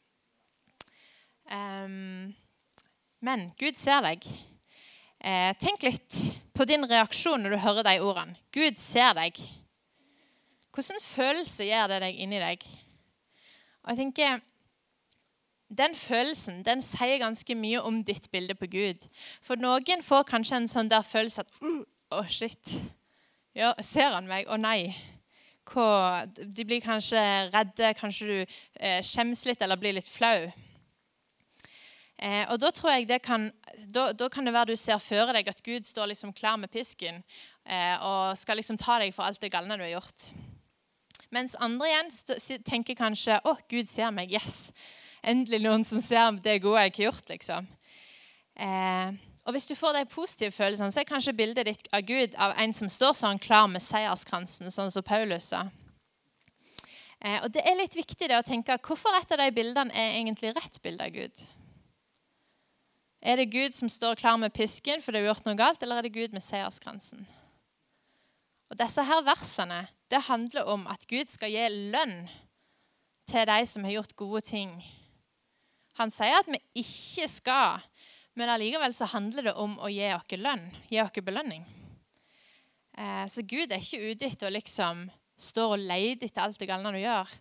Um, 1.47 2.35
men 3.23 3.51
Gud 3.59 3.79
ser 3.79 4.03
deg. 4.03 4.27
Eh, 5.21 5.53
tenk 5.59 5.83
litt 5.87 6.19
på 6.55 6.67
din 6.69 6.85
reaksjon 6.87 7.43
når 7.43 7.55
du 7.55 7.63
hører 7.63 7.87
de 7.87 7.95
ordene. 8.05 8.37
Gud 8.55 8.79
ser 8.79 9.15
deg. 9.17 9.39
Hvilken 10.77 11.01
følelse 11.01 11.65
gjør 11.65 11.95
det 11.95 12.03
deg 12.05 12.19
inni 12.21 12.41
deg? 12.43 12.67
Og 13.85 13.93
jeg 13.93 14.03
tenker, 14.03 14.43
den 15.69 15.95
følelsen 15.99 16.63
den 16.67 16.83
sier 16.85 17.19
ganske 17.19 17.55
mye 17.59 17.81
om 17.83 18.03
ditt 18.07 18.31
bilde 18.31 18.55
på 18.55 18.69
Gud. 18.71 19.03
For 19.43 19.59
noen 19.59 20.05
får 20.05 20.29
kanskje 20.31 20.61
en 20.61 20.71
sånn 20.71 20.93
der 20.93 21.07
følelse 21.07 21.43
at 21.47 21.61
Å, 22.07 22.21
oh, 22.21 22.27
shit. 22.31 22.77
Ja, 23.57 23.73
ser 23.83 24.13
han 24.15 24.29
meg? 24.31 24.47
Å 24.47 24.55
oh, 24.55 24.61
nei. 24.63 24.93
Hva? 25.67 26.23
De 26.31 26.63
blir 26.63 26.79
kanskje 26.85 27.19
redde, 27.51 27.89
kanskje 27.99 28.29
du 28.29 28.37
eh, 28.79 29.01
skjems 29.03 29.43
litt 29.49 29.65
eller 29.65 29.81
blir 29.81 29.97
litt 29.97 30.07
flau. 30.07 30.47
Eh, 32.17 32.45
og 32.47 32.61
da 32.63 32.71
tror 32.71 32.95
jeg 32.95 33.09
det 33.11 33.19
kan, 33.27 33.49
da, 33.91 34.13
da, 34.15 34.29
kan 34.33 34.47
det 34.47 34.55
være 34.55 34.71
du 34.71 34.79
ser 34.79 35.03
føre 35.03 35.35
deg 35.35 35.51
at 35.51 35.65
Gud 35.67 35.89
står 35.89 36.13
liksom 36.13 36.31
klar 36.37 36.61
med 36.63 36.71
pisken 36.73 37.19
eh, 37.19 37.97
og 37.99 38.39
skal 38.39 38.57
liksom 38.57 38.79
ta 38.81 39.01
deg 39.03 39.11
for 39.13 39.27
alt 39.27 39.43
det 39.43 39.51
galne 39.53 39.77
du 39.77 39.83
har 39.83 39.97
gjort. 39.97 40.31
Mens 41.35 41.59
andre 41.59 41.91
igjen 41.91 42.63
tenker 42.65 42.95
kanskje 42.95 43.41
'Å, 43.43 43.57
Gud 43.69 43.91
ser 43.91 44.15
meg. 44.15 44.31
Yes.' 44.31 44.71
Endelig 45.27 45.59
noen 45.65 45.83
som 45.85 46.03
ser 46.03 46.37
det 46.43 46.61
gode 46.63 46.85
jeg 46.85 46.93
har 46.93 47.05
gjort. 47.09 47.29
liksom. 47.29 47.67
Eh, 48.57 49.17
og 49.47 49.53
Hvis 49.53 49.67
du 49.67 49.75
får 49.75 49.93
de 49.93 50.05
positive 50.11 50.51
følelsene, 50.51 50.93
så 50.93 51.01
er 51.01 51.09
kanskje 51.09 51.37
bildet 51.37 51.67
ditt 51.67 51.89
av 51.93 52.03
Gud 52.07 52.35
av 52.39 52.55
en 52.59 52.73
som 52.73 52.89
står 52.89 53.13
sånn 53.15 53.39
klar 53.43 53.67
med 53.71 53.83
seierskransen, 53.83 54.71
sånn 54.71 54.91
som 54.91 55.03
Paulus 55.07 55.51
sa. 55.53 55.69
Eh, 57.21 57.39
og 57.43 57.51
Det 57.53 57.63
er 57.63 57.79
litt 57.79 57.97
viktig 57.97 58.29
det 58.29 58.39
å 58.39 58.47
tenke 58.47 58.79
hvorfor 58.79 59.15
et 59.19 59.33
av 59.33 59.39
de 59.39 59.51
bildene 59.55 59.95
er 59.95 60.19
egentlig 60.19 60.55
rett 60.55 60.83
bilde 60.83 61.05
av 61.05 61.15
Gud. 61.15 61.47
Er 63.23 63.37
det 63.37 63.51
Gud 63.51 63.75
som 63.75 63.89
står 63.89 64.19
klar 64.21 64.37
med 64.39 64.55
pisken 64.55 65.03
fordi 65.03 65.19
du 65.19 65.27
har 65.27 65.35
gjort 65.35 65.47
noe 65.49 65.59
galt, 65.59 65.83
eller 65.83 65.99
er 65.99 66.07
det 66.07 66.15
Gud 66.15 66.33
med 66.37 66.45
seierskransen? 66.45 67.27
Og 68.71 68.79
Disse 68.79 69.03
her 69.03 69.23
versene 69.27 69.87
det 70.11 70.27
handler 70.29 70.69
om 70.71 70.87
at 70.87 71.07
Gud 71.11 71.27
skal 71.31 71.51
gi 71.51 71.67
lønn 71.91 72.29
til 73.27 73.47
de 73.47 73.67
som 73.67 73.85
har 73.87 73.97
gjort 73.97 74.15
gode 74.19 74.43
ting 74.47 74.77
Han 75.97 76.13
sier 76.13 76.37
at 76.43 76.49
vi 76.51 76.61
ikke 76.83 77.29
skal, 77.33 77.85
men 78.37 78.53
allikevel 78.53 78.93
så 78.95 79.09
handler 79.15 79.49
det 79.49 79.57
om 79.57 79.79
å 79.81 79.89
gi 79.89 80.11
oss 80.13 80.37
lønn, 80.37 80.67
gi 80.93 81.01
oss 81.01 81.23
belønning. 81.25 81.65
Eh, 82.97 83.25
så 83.33 83.45
Gud 83.45 83.73
er 83.73 83.81
ikke 83.81 84.13
ute 84.13 84.29
etter 84.29 84.49
å 84.49 84.53
liksom 84.53 85.07
stå 85.37 85.71
og 85.75 85.85
lete 85.85 86.29
etter 86.29 86.45
alt 86.45 86.61
det 86.61 86.69
galne 86.69 86.93
du 86.93 87.01
gjør. 87.01 87.33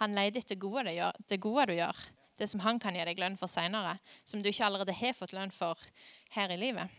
Han 0.00 0.16
leter 0.16 0.42
etter 0.42 0.60
gode 0.60 0.86
det, 0.88 0.96
det 1.28 1.40
gode 1.40 1.70
du 1.70 1.76
gjør, 1.78 2.00
det 2.36 2.48
som 2.52 2.60
han 2.64 2.80
kan 2.80 2.96
gi 2.96 3.04
deg 3.08 3.20
lønn 3.20 3.36
for 3.40 3.52
seinere, 3.52 3.96
som 4.24 4.40
du 4.40 4.48
ikke 4.50 4.68
allerede 4.68 4.96
har 4.96 5.16
fått 5.16 5.32
lønn 5.36 5.52
for 5.52 5.80
her 6.36 6.52
i 6.52 6.60
livet. 6.60 6.92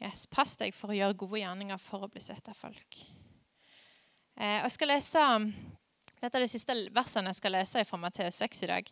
Yes, 0.00 0.24
pass 0.30 0.56
deg 0.56 0.72
for 0.74 0.90
å 0.90 0.96
gjøre 0.96 1.18
gode 1.20 1.42
gjerninger 1.42 1.78
for 1.78 2.06
å 2.06 2.10
bli 2.10 2.22
sett 2.24 2.46
av 2.48 2.56
folk. 2.56 3.02
Eh, 4.40 4.62
jeg 4.62 4.74
skal 4.74 4.94
lese, 4.94 5.26
Dette 6.20 6.36
er 6.36 6.44
det 6.44 6.52
siste 6.52 6.74
versene 6.92 7.32
jeg 7.32 7.38
skal 7.38 7.54
lese 7.54 7.82
fra 7.88 7.98
Matteus 8.00 8.36
6 8.42 8.66
i 8.66 8.68
dag. 8.68 8.88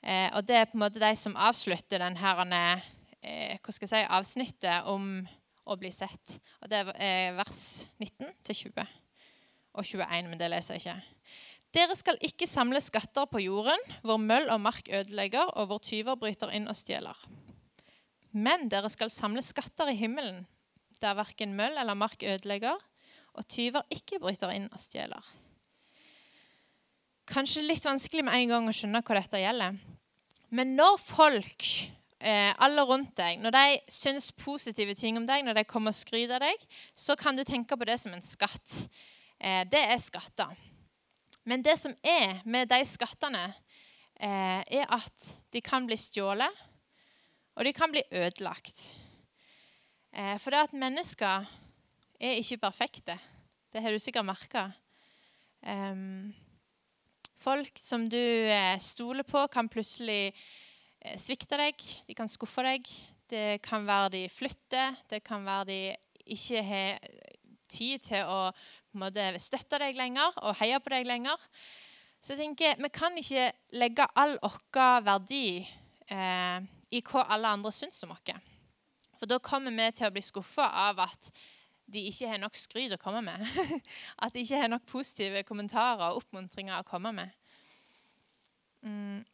Eh, 0.00 0.28
og 0.32 0.46
Det 0.48 0.56
er 0.56 0.68
på 0.70 0.78
en 0.78 0.84
måte 0.86 1.02
de 1.02 1.10
som 1.16 1.36
avslutter 1.36 2.00
denne, 2.00 2.70
eh, 3.20 3.58
hva 3.60 3.72
skal 3.72 3.84
jeg 3.84 3.92
si, 3.92 4.00
avsnittet 4.08 4.86
om 4.88 5.26
å 5.68 5.76
bli 5.76 5.90
sett. 5.92 6.38
Og 6.62 6.70
Det 6.70 6.80
er 6.96 7.36
vers 7.36 7.86
19 8.00 8.32
til 8.42 8.54
20 8.72 8.86
og 9.74 9.84
21, 9.84 10.30
men 10.30 10.38
det 10.38 10.48
leser 10.48 10.78
jeg 10.78 10.80
ikke. 10.80 11.02
Dere 11.70 11.94
skal 11.94 12.16
ikke 12.24 12.48
samle 12.48 12.80
skatter 12.80 13.28
på 13.30 13.44
jorden, 13.44 13.78
hvor 14.02 14.16
møll 14.18 14.48
og 14.48 14.60
mark 14.60 14.88
ødelegger, 14.88 15.52
og 15.60 15.68
hvor 15.68 15.78
tyver 15.84 16.16
bryter 16.16 16.50
inn 16.50 16.66
og 16.66 16.74
stjeler. 16.74 17.14
Men 18.32 18.68
dere 18.68 18.88
skal 18.88 19.10
samle 19.10 19.42
skatter 19.42 19.92
i 19.92 19.98
himmelen, 20.00 20.46
der 21.00 21.14
verken 21.14 21.54
møll 21.54 21.76
eller 21.76 21.94
mark 21.94 22.24
ødelegger, 22.24 22.80
og 23.34 23.46
tyver 23.46 23.84
ikke 23.90 24.18
bryter 24.18 24.50
inn 24.50 24.66
og 24.72 24.80
stjeler. 24.80 25.22
Kanskje 27.30 27.62
litt 27.62 27.84
vanskelig 27.86 28.24
med 28.26 28.34
en 28.34 28.50
gang 28.50 28.64
å 28.66 28.72
skjønne 28.74 29.04
hva 29.06 29.14
dette 29.20 29.38
gjelder. 29.38 29.76
Men 30.50 30.72
når 30.74 30.96
folk, 30.98 31.66
eh, 32.18 32.50
alle 32.58 32.82
rundt 32.82 33.12
deg, 33.20 33.38
når 33.38 33.54
de 33.54 33.78
syns 33.86 34.32
positive 34.34 34.96
ting 34.98 35.16
om 35.16 35.28
deg, 35.28 35.44
når 35.46 35.60
de 35.60 35.64
kommer 35.70 35.94
og 35.94 35.98
skryter 36.00 36.40
av 36.40 36.48
deg, 36.48 36.66
så 36.98 37.14
kan 37.14 37.38
du 37.38 37.44
tenke 37.46 37.78
på 37.78 37.86
det 37.86 38.00
som 38.02 38.16
en 38.16 38.24
skatt. 38.24 38.88
Eh, 39.38 39.62
det 39.62 39.78
er 39.78 40.02
skatter. 40.02 40.56
Men 41.46 41.62
det 41.62 41.78
som 41.78 41.94
er 42.02 42.42
med 42.44 42.68
de 42.68 42.82
skattene, 42.84 43.54
eh, 44.18 44.62
er 44.66 44.86
at 44.90 45.38
de 45.52 45.60
kan 45.60 45.86
bli 45.86 45.94
stjålet, 45.94 46.50
og 47.56 47.64
de 47.64 47.72
kan 47.72 47.92
bli 47.92 48.02
ødelagt. 48.10 48.94
Eh, 50.12 50.36
for 50.36 50.50
det 50.50 50.66
at 50.66 50.72
mennesker 50.72 51.46
er 52.20 52.42
ikke 52.42 52.58
perfekte. 52.58 53.18
Det 53.72 53.82
har 53.82 53.90
du 53.92 53.98
sikkert 53.98 54.26
merka. 54.26 54.72
Um, 55.62 56.34
folk 57.40 57.80
som 57.80 58.06
du 58.10 58.20
eh, 58.20 58.76
stoler 58.80 59.26
på, 59.26 59.46
kan 59.52 59.70
plutselig 59.72 60.30
eh, 60.30 61.16
svikte 61.20 61.58
deg. 61.60 61.86
De 62.08 62.16
kan 62.16 62.30
skuffe 62.30 62.64
deg. 62.66 62.88
Det 63.30 63.60
kan 63.64 63.86
være 63.86 64.14
de 64.16 64.22
flytter. 64.32 64.96
Det 65.10 65.22
kan 65.24 65.44
være 65.46 65.68
de 65.70 65.80
ikke 66.30 66.62
har 66.66 66.98
tid 67.70 68.02
til 68.02 68.26
å 68.26 68.50
måte, 68.98 69.30
støtte 69.42 69.78
deg 69.80 69.98
lenger 69.98 70.34
og 70.42 70.58
heie 70.60 70.80
på 70.82 70.92
deg 70.92 71.06
lenger. 71.06 71.38
Så 72.20 72.34
jeg 72.34 72.42
tenker, 72.42 72.76
Vi 72.82 72.88
kan 72.92 73.16
ikke 73.16 73.52
legge 73.72 74.06
all 74.14 74.36
vår 74.42 75.04
verdi 75.06 75.62
eh, 76.10 76.58
i 76.90 77.00
hva 77.00 77.24
alle 77.32 77.48
andre 77.48 77.72
syns 77.72 78.02
om 78.04 78.12
oss. 78.12 78.34
For 79.16 79.28
da 79.28 79.38
kommer 79.38 79.72
vi 79.72 79.88
til 79.92 80.08
å 80.08 80.12
bli 80.12 80.22
skuffa 80.24 80.66
av 80.88 81.00
at 81.00 81.30
de 81.90 82.04
ikke 82.06 82.28
har 82.30 82.38
nok 82.40 82.56
skryt 82.58 82.94
å 82.94 83.00
komme 83.00 83.22
med. 83.26 83.42
At 84.22 84.34
de 84.34 84.44
ikke 84.44 84.62
har 84.62 84.70
nok 84.70 84.86
positive 84.90 85.42
kommentarer 85.48 86.10
og 86.10 86.22
oppmuntringer 86.22 86.78
å 86.78 86.86
komme 86.86 87.12
med. 87.16 87.36
Mm. 88.86 89.24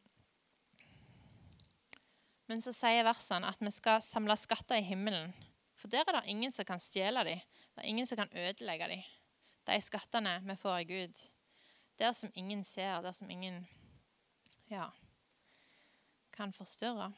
Men 2.47 2.62
så 2.62 2.73
sier 2.75 3.07
versene 3.07 3.49
at 3.51 3.59
vi 3.62 3.71
skal 3.75 3.99
samle 4.05 4.37
skatter 4.38 4.79
i 4.79 4.87
himmelen. 4.87 5.33
For 5.77 5.90
der 5.90 6.07
er 6.07 6.21
det 6.21 6.31
ingen 6.31 6.55
som 6.55 6.66
kan 6.66 6.83
stjele 6.83 7.25
dem. 7.27 7.40
Det 7.75 7.83
er 7.83 7.90
ingen 7.90 8.07
som 8.07 8.21
kan 8.21 8.31
ødelegge 8.33 8.88
dem. 8.92 9.03
De 9.66 9.79
skattene 9.83 10.38
vi 10.47 10.57
får 10.59 10.77
av 10.77 10.85
Gud. 10.87 11.23
Der 11.99 12.12
som 12.14 12.31
ingen 12.38 12.62
ser, 12.64 13.03
der 13.03 13.12
som 13.16 13.31
ingen 13.31 13.64
ja, 14.71 14.90
kan 16.33 16.53
forstyrre. 16.55 17.11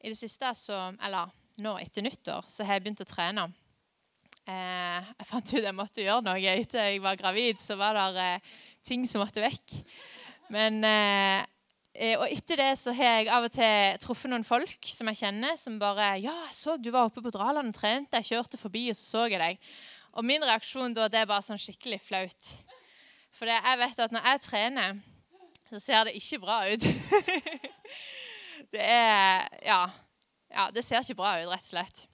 I 0.00 0.12
det 0.12 0.18
siste, 0.18 0.50
så, 0.54 0.76
eller 1.02 1.32
nå 1.64 1.74
etter 1.82 2.04
nyttår, 2.06 2.46
så 2.46 2.66
har 2.66 2.78
jeg 2.78 2.84
begynt 2.84 3.02
å 3.02 3.08
trene. 3.08 3.48
Eh, 4.48 5.08
jeg 5.18 5.28
fant 5.28 5.50
ut 5.52 5.60
jeg 5.60 5.76
måtte 5.76 6.04
gjøre 6.04 6.24
noe 6.24 6.54
etter 6.54 6.86
jeg 6.86 7.02
var 7.04 7.18
gravid. 7.20 7.60
Så 7.60 7.76
var 7.80 7.98
det 8.14 8.26
eh, 8.38 8.56
ting 8.86 9.04
som 9.08 9.24
måtte 9.24 9.44
vekk. 9.44 9.74
Men, 10.54 10.80
eh, 10.86 12.14
og 12.16 12.28
etter 12.30 12.62
det 12.62 12.70
så 12.80 12.94
har 12.94 13.18
jeg 13.18 13.30
av 13.34 13.48
og 13.48 13.52
til 13.52 13.98
truffet 14.00 14.30
noen 14.30 14.46
folk 14.46 14.86
som 14.88 15.10
jeg 15.10 15.18
kjenner, 15.24 15.56
som 15.58 15.80
bare 15.80 16.14
'Ja, 16.22 16.36
jeg 16.46 16.54
så 16.54 16.76
du 16.78 16.92
var 16.94 17.08
oppe 17.08 17.20
på 17.20 17.32
Draland 17.34 17.74
og 17.74 17.74
trente. 17.74 18.16
Jeg 18.22 18.38
kjørte 18.38 18.56
forbi, 18.56 18.88
og 18.90 18.96
så 18.96 19.04
så 19.04 19.26
jeg 19.28 19.40
deg.' 19.40 19.58
Og 20.14 20.24
min 20.24 20.42
reaksjon 20.42 20.94
da, 20.94 21.08
det 21.08 21.20
er 21.20 21.26
bare 21.26 21.42
sånn 21.42 21.60
skikkelig 21.60 22.00
flaut. 22.00 22.54
For 23.34 23.46
jeg 23.46 23.78
vet 23.78 23.98
at 23.98 24.12
når 24.12 24.24
jeg 24.24 24.40
trener, 24.40 25.00
så 25.68 25.78
ser 25.78 26.04
det 26.04 26.16
ikke 26.16 26.40
bra 26.40 26.64
ut. 26.72 26.82
Det 28.74 28.84
er 28.84 29.46
ja, 29.64 29.82
ja, 30.52 30.68
det 30.74 30.84
ser 30.84 31.02
ikke 31.02 31.20
bra 31.20 31.36
ut, 31.40 31.48
rett 31.50 31.64
og 31.64 31.70
slett. 31.70 32.04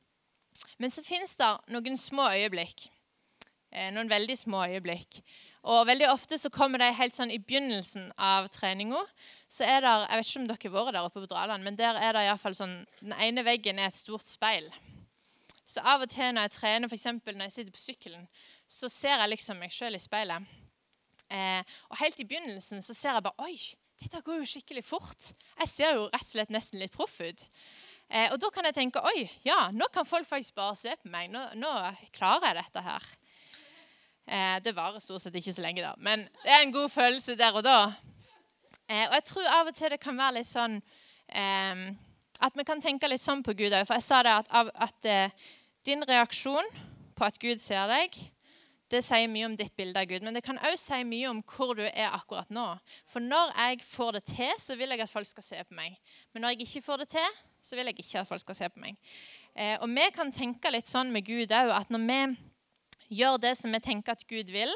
Men 0.79 0.93
så 0.93 1.03
fins 1.07 1.35
det 1.39 1.51
noen 1.75 1.99
små 1.99 2.29
øyeblikk. 2.35 2.87
Eh, 3.75 3.91
noen 3.95 4.11
veldig 4.11 4.37
små 4.39 4.65
øyeblikk. 4.71 5.21
Og 5.65 5.87
veldig 5.89 6.11
ofte 6.13 6.37
så 6.39 6.51
kommer 6.53 6.83
de 6.83 6.91
helt 6.93 7.17
sånn 7.17 7.33
i 7.33 7.41
begynnelsen 7.41 8.11
av 8.21 8.51
treninga. 8.53 9.01
Så 9.49 9.65
er 9.65 9.81
der, 9.81 10.07
Jeg 10.11 10.19
vet 10.19 10.29
ikke 10.29 10.41
om 10.41 10.49
dere 10.49 10.59
har 10.63 10.75
vært 10.75 10.95
der 10.95 11.07
oppe 11.09 11.23
på 11.23 11.31
Draland, 11.31 11.65
men 11.65 11.77
der 11.77 11.97
er 11.97 12.13
det 12.13 12.27
iallfall 12.27 12.55
sånn 12.55 12.85
Den 13.01 13.15
ene 13.17 13.45
veggen 13.45 13.79
er 13.79 13.89
et 13.89 13.97
stort 13.97 14.27
speil. 14.29 14.69
Så 15.65 15.81
av 15.81 16.03
og 16.05 16.11
til 16.13 16.35
når 16.35 16.47
jeg 16.47 16.57
trener, 16.59 16.89
f.eks. 16.89 17.07
når 17.25 17.47
jeg 17.47 17.53
sitter 17.53 17.73
på 17.73 17.81
sykkelen, 17.81 18.27
så 18.69 18.91
ser 18.93 19.17
jeg 19.17 19.31
liksom 19.33 19.59
meg 19.59 19.73
sjøl 19.73 19.97
i 19.97 20.03
speilet. 20.03 20.45
Eh, 21.33 21.63
og 21.89 21.97
helt 22.03 22.21
i 22.21 22.29
begynnelsen 22.29 22.85
så 22.85 22.95
ser 22.95 23.17
jeg 23.17 23.25
bare 23.25 23.49
Oi, 23.49 23.57
dette 24.03 24.21
går 24.27 24.41
jo 24.43 24.49
skikkelig 24.49 24.85
fort. 24.87 25.33
Jeg 25.61 25.71
ser 25.71 25.99
jo 25.99 26.07
rett 26.09 26.25
og 26.27 26.31
slett 26.31 26.53
nesten 26.55 26.81
litt 26.83 26.95
proff 26.95 27.17
ut. 27.23 27.45
Eh, 28.11 28.31
og 28.33 28.39
da 28.43 28.51
kan 28.53 28.67
jeg 28.69 28.77
tenke 28.77 29.03
oi, 29.07 29.25
ja, 29.47 29.71
nå 29.73 29.89
kan 29.93 30.07
folk 30.07 30.27
faktisk 30.29 30.57
bare 30.59 30.77
se 30.79 30.95
på 31.01 31.11
meg. 31.13 31.31
Nå, 31.33 31.45
nå 31.61 31.71
klarer 32.15 32.51
jeg 32.51 32.59
dette 32.61 32.85
her. 32.85 33.07
Eh, 34.25 34.57
det 34.65 34.75
varer 34.77 35.03
stort 35.05 35.25
sett 35.25 35.37
ikke 35.39 35.55
så 35.57 35.65
lenge, 35.65 35.85
da. 35.85 35.95
Men 35.99 36.27
det 36.43 36.53
er 36.53 36.65
en 36.65 36.75
god 36.75 36.91
følelse 36.93 37.37
der 37.41 37.57
og 37.57 37.65
da. 37.67 37.79
Eh, 38.89 39.07
og 39.09 39.17
jeg 39.19 39.27
tror 39.31 39.53
av 39.55 39.71
og 39.71 39.77
til 39.77 39.95
det 39.95 40.01
kan 40.03 40.19
være 40.19 40.41
litt 40.41 40.49
sånn 40.51 40.75
eh, 41.33 41.85
At 42.45 42.57
vi 42.59 42.67
kan 42.69 42.83
tenke 42.85 43.09
litt 43.09 43.23
sånn 43.23 43.41
på 43.47 43.55
Gud 43.57 43.73
òg. 43.73 43.87
For 43.89 43.97
jeg 43.97 44.05
sa 44.05 44.21
det 44.27 44.35
at, 44.43 44.75
at 44.85 45.09
eh, 45.09 45.49
din 45.87 46.05
reaksjon 46.05 46.69
på 47.15 47.25
at 47.25 47.39
Gud 47.41 47.63
ser 47.63 47.89
deg, 47.89 48.17
det 48.95 49.03
sier 49.05 49.31
mye 49.31 49.49
om 49.49 49.57
ditt 49.59 49.75
bilde 49.77 50.01
av 50.01 50.09
Gud, 50.09 50.25
men 50.25 50.37
det 50.37 50.45
kan 50.47 50.61
òg 50.63 50.77
si 50.81 51.01
mye 51.07 51.31
om 51.31 51.43
hvor 51.49 51.75
du 51.79 51.83
er 51.85 52.15
akkurat 52.15 52.51
nå. 52.55 52.67
For 53.11 53.25
når 53.25 53.53
jeg 53.59 53.83
får 53.87 54.17
det 54.17 54.25
til, 54.31 54.55
så 54.63 54.79
vil 54.79 54.95
jeg 54.95 55.05
at 55.05 55.13
folk 55.13 55.29
skal 55.29 55.47
se 55.47 55.61
på 55.67 55.77
meg. 55.77 55.99
Men 56.33 56.45
når 56.45 56.55
jeg 56.55 56.69
ikke 56.69 56.85
får 56.87 57.03
det 57.03 57.09
til, 57.17 57.39
så 57.65 57.79
vil 57.79 57.91
jeg 57.91 57.99
ikke 57.99 58.23
at 58.23 58.31
folk 58.31 58.45
skal 58.45 58.59
se 58.59 58.71
på 58.71 58.83
meg. 58.83 58.99
Eh, 59.55 59.77
og 59.81 59.89
vi 59.91 60.09
kan 60.15 60.33
tenke 60.35 60.73
litt 60.73 60.91
sånn 60.91 61.13
med 61.15 61.27
Gud 61.27 61.53
òg, 61.55 61.73
at 61.75 61.93
når 61.93 62.05
vi 62.09 62.21
gjør 63.21 63.41
det 63.43 63.55
som 63.59 63.75
vi 63.75 63.83
tenker 63.85 64.15
at 64.15 64.27
Gud 64.31 64.53
vil, 64.55 64.73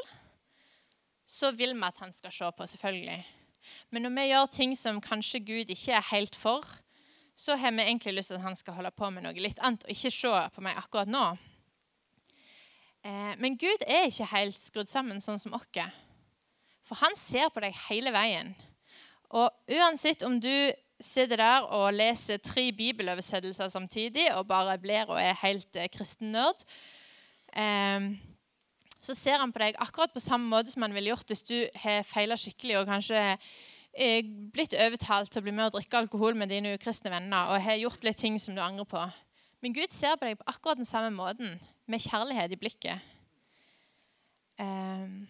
så 1.28 1.52
vil 1.52 1.74
vi 1.76 1.88
at 1.88 2.00
han 2.00 2.14
skal 2.14 2.33
se 2.33 2.50
på, 2.57 2.66
selvfølgelig. 2.72 3.20
Men 3.92 4.07
når 4.07 4.14
vi 4.16 4.28
gjør 4.31 4.52
ting 4.52 4.76
som 4.78 5.00
kanskje 5.04 5.44
Gud 5.44 5.72
ikke 5.72 5.96
er 5.98 6.11
helt 6.12 6.37
for, 6.38 6.64
så 7.38 7.54
har 7.57 7.74
vi 7.76 7.85
egentlig 7.85 8.16
lyst 8.16 8.33
til 8.33 8.38
at 8.40 8.46
han 8.46 8.57
skal 8.57 8.74
holde 8.74 8.90
på 8.96 9.11
med 9.14 9.22
noe 9.22 9.37
litt 9.38 9.61
annet 9.62 9.85
og 9.85 9.92
ikke 9.94 10.11
se 10.11 10.33
på 10.54 10.64
meg 10.64 10.78
akkurat 10.81 11.11
nå. 11.11 11.24
Eh, 13.09 13.35
men 13.40 13.57
Gud 13.57 13.85
er 13.87 14.09
ikke 14.09 14.29
helt 14.35 14.59
skrudd 14.59 14.90
sammen 14.90 15.23
sånn 15.25 15.40
som 15.40 15.57
oss. 15.57 15.68
For 16.85 17.01
han 17.03 17.16
ser 17.21 17.51
på 17.53 17.62
deg 17.64 17.77
hele 17.88 18.12
veien. 18.14 18.55
Og 19.37 19.49
uansett 19.77 20.25
om 20.25 20.38
du 20.40 20.53
sitter 20.99 21.38
der 21.38 21.66
og 21.77 21.94
leser 21.94 22.40
tre 22.42 22.71
bibeloversettelser 22.75 23.68
samtidig 23.71 24.27
og 24.35 24.49
bare 24.49 24.79
blir 24.83 25.07
og 25.07 25.21
er 25.21 25.37
helt 25.44 25.77
eh, 25.77 25.90
kristennerd, 25.92 26.64
eh, 27.55 28.09
så 28.99 29.14
ser 29.14 29.38
han 29.38 29.53
på 29.55 29.62
deg 29.62 29.79
akkurat 29.79 30.12
på 30.12 30.25
samme 30.25 30.49
måte 30.51 30.73
som 30.73 30.83
han 30.83 30.97
ville 30.97 31.12
gjort 31.12 31.31
hvis 31.31 31.47
du 31.47 31.59
har 31.85 32.03
feila 32.03 32.35
skikkelig 32.37 32.81
og 32.81 32.88
kanskje 32.90 33.21
blitt 34.55 34.75
overtalt 34.79 35.31
til 35.33 35.40
å 35.40 35.44
bli 35.47 35.53
med 35.55 35.68
og 35.68 35.77
drikke 35.77 36.01
alkohol 36.03 36.37
med 36.38 36.51
dine 36.53 36.75
ukristne 36.77 37.11
venner 37.11 37.51
og 37.51 37.62
har 37.62 37.79
gjort 37.81 38.05
litt 38.07 38.18
ting 38.21 38.37
som 38.42 38.55
du 38.55 38.61
angrer 38.62 38.87
på. 38.90 39.01
Men 39.62 39.75
Gud 39.75 39.94
ser 39.94 40.18
på 40.18 40.27
deg 40.29 40.38
på 40.38 40.47
akkurat 40.51 40.79
den 40.79 40.87
samme 40.87 41.11
måten 41.14 41.57
med 41.88 42.03
kjærlighet 42.05 42.53
i 42.53 42.61
blikket. 42.61 43.07
Um, 44.59 45.29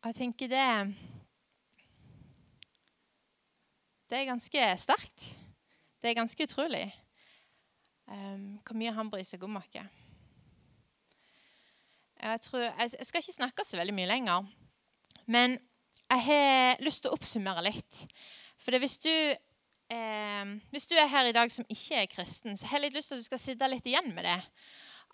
og 0.00 0.08
jeg 0.10 0.14
tenker 0.14 0.48
det 0.50 0.94
Det 4.10 4.18
er 4.18 4.26
ganske 4.26 4.64
sterkt. 4.82 5.38
Det 6.02 6.10
er 6.10 6.18
ganske 6.18 6.42
utrolig. 6.42 6.94
Um, 8.10 8.58
hvor 8.66 8.74
mye 8.74 8.92
han 8.92 9.10
bryr 9.10 9.22
seg 9.24 9.44
om 9.46 9.56
oss. 9.60 9.68
Jeg, 9.70 9.88
jeg, 12.20 13.06
skal 13.06 13.22
ikke 13.22 13.36
snakke 13.36 13.64
så 13.64 13.78
veldig 13.78 13.94
mye 13.94 14.10
lenger, 14.10 14.48
men 15.30 15.54
jeg 16.10 16.24
har 16.26 16.82
lyst 16.82 17.04
til 17.04 17.12
å 17.12 17.16
oppsummere 17.16 17.62
litt. 17.64 18.00
For 18.58 18.76
hvis 18.82 18.98
du, 19.00 19.14
eh, 19.92 20.54
hvis 20.72 20.88
du 20.90 20.94
er 20.98 21.10
her 21.10 21.28
i 21.28 21.34
dag 21.36 21.52
som 21.52 21.66
ikke 21.68 22.02
er 22.02 22.10
kristen, 22.10 22.56
så 22.56 22.70
har 22.70 22.78
jeg 22.78 22.88
litt 22.88 22.98
lyst 22.98 23.12
til 23.12 23.18
at 23.18 23.24
du 23.24 23.28
skal 23.28 23.42
sitte 23.42 23.68
litt 23.70 23.86
igjen 23.86 24.10
med 24.14 24.26
det. 24.28 24.38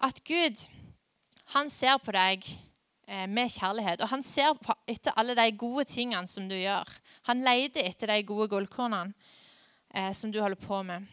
At 0.06 0.22
Gud, 0.28 0.62
han 1.56 1.70
ser 1.72 1.98
på 2.04 2.14
deg 2.16 2.44
eh, 3.08 3.26
med 3.26 3.52
kjærlighet, 3.52 4.04
og 4.04 4.12
han 4.12 4.24
ser 4.24 4.56
på, 4.60 4.76
etter 4.88 5.16
alle 5.16 5.36
de 5.38 5.50
gode 5.56 5.86
tingene 5.88 6.28
som 6.30 6.48
du 6.48 6.56
gjør. 6.58 6.90
Han 7.30 7.44
leter 7.46 7.88
etter 7.88 8.12
de 8.12 8.26
gode 8.28 8.50
gullkornene 8.52 9.14
eh, 9.94 10.12
som 10.12 10.32
du 10.32 10.40
holder 10.42 10.60
på 10.60 10.82
med. 10.86 11.06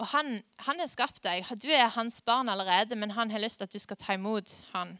Og 0.00 0.08
han, 0.14 0.38
har 0.64 0.88
skapt 0.88 1.20
deg. 1.26 1.44
Du 1.60 1.68
er 1.68 1.90
hans 1.92 2.22
barn 2.24 2.48
allerede, 2.48 2.96
men 2.96 3.12
han 3.12 3.30
har 3.30 3.42
lyst 3.42 3.60
til 3.60 3.68
at 3.68 3.74
du 3.74 3.82
skal 3.82 3.98
ta 4.00 4.16
imot 4.16 4.48
han. 4.72 4.96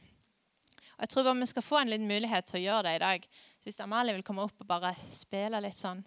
Og 0.99 1.07
Jeg 1.07 1.09
tror 1.09 1.25
bare 1.25 1.41
vi 1.41 1.49
skal 1.49 1.65
få 1.65 1.79
en 1.81 1.89
liten 1.89 2.11
mulighet 2.11 2.51
til 2.51 2.61
å 2.61 2.65
gjøre 2.67 2.83
det 2.85 2.99
i 2.99 3.05
dag. 3.07 3.25
Så 3.57 3.71
hvis 3.71 3.81
Amalie 3.81 4.13
vil 4.19 4.27
komme 4.27 4.45
opp 4.45 4.61
og 4.61 4.69
bare 4.69 4.93
spille 5.01 5.63
litt 5.65 5.79
sånn, 5.79 6.03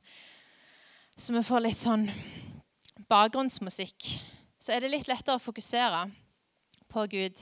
så 1.17 1.34
vi 1.34 1.43
får 1.45 1.62
litt 1.62 1.78
sånn 1.78 2.08
bakgrunnsmusikk, 3.10 4.08
så 4.58 4.73
er 4.73 4.84
det 4.84 4.93
litt 4.93 5.10
lettere 5.12 5.38
å 5.38 5.43
fokusere 5.43 6.08
på 6.89 7.06
Gud. 7.12 7.39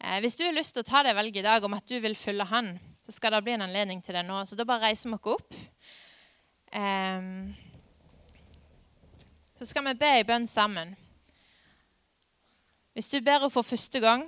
Eh, 0.00 0.18
hvis 0.20 0.36
du 0.36 0.44
har 0.44 0.56
lyst 0.56 0.76
til 0.76 0.84
å 0.84 0.88
ta 0.88 1.02
det 1.06 1.16
valget 1.16 1.42
i 1.42 1.46
dag 1.46 1.64
om 1.64 1.76
at 1.76 1.88
du 1.88 1.96
vil 2.00 2.16
følge 2.16 2.48
Han, 2.50 2.74
så 3.00 3.12
skal 3.16 3.34
det 3.34 3.42
bli 3.46 3.56
en 3.56 3.64
anledning 3.66 4.02
til 4.04 4.16
det 4.16 4.24
nå. 4.26 4.38
Så 4.44 4.56
da 4.56 4.66
bare 4.68 4.90
reiser 4.90 5.10
vi 5.10 5.16
oss 5.16 5.32
opp. 5.34 5.56
Eh, 6.72 7.26
så 9.60 9.68
skal 9.68 9.84
vi 9.90 9.98
be 10.00 10.12
i 10.20 10.26
bønn 10.28 10.46
sammen. 10.48 10.94
Hvis 12.96 13.08
du 13.08 13.20
ber 13.20 13.38
henne 13.38 13.52
for 13.52 13.64
første 13.64 14.00
gang, 14.02 14.24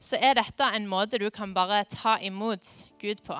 så 0.00 0.18
er 0.20 0.36
dette 0.38 0.66
en 0.76 0.86
måte 0.90 1.18
du 1.20 1.28
kan 1.30 1.54
bare 1.54 1.84
ta 1.90 2.18
imot 2.22 2.66
Gud 3.00 3.22
på. 3.26 3.36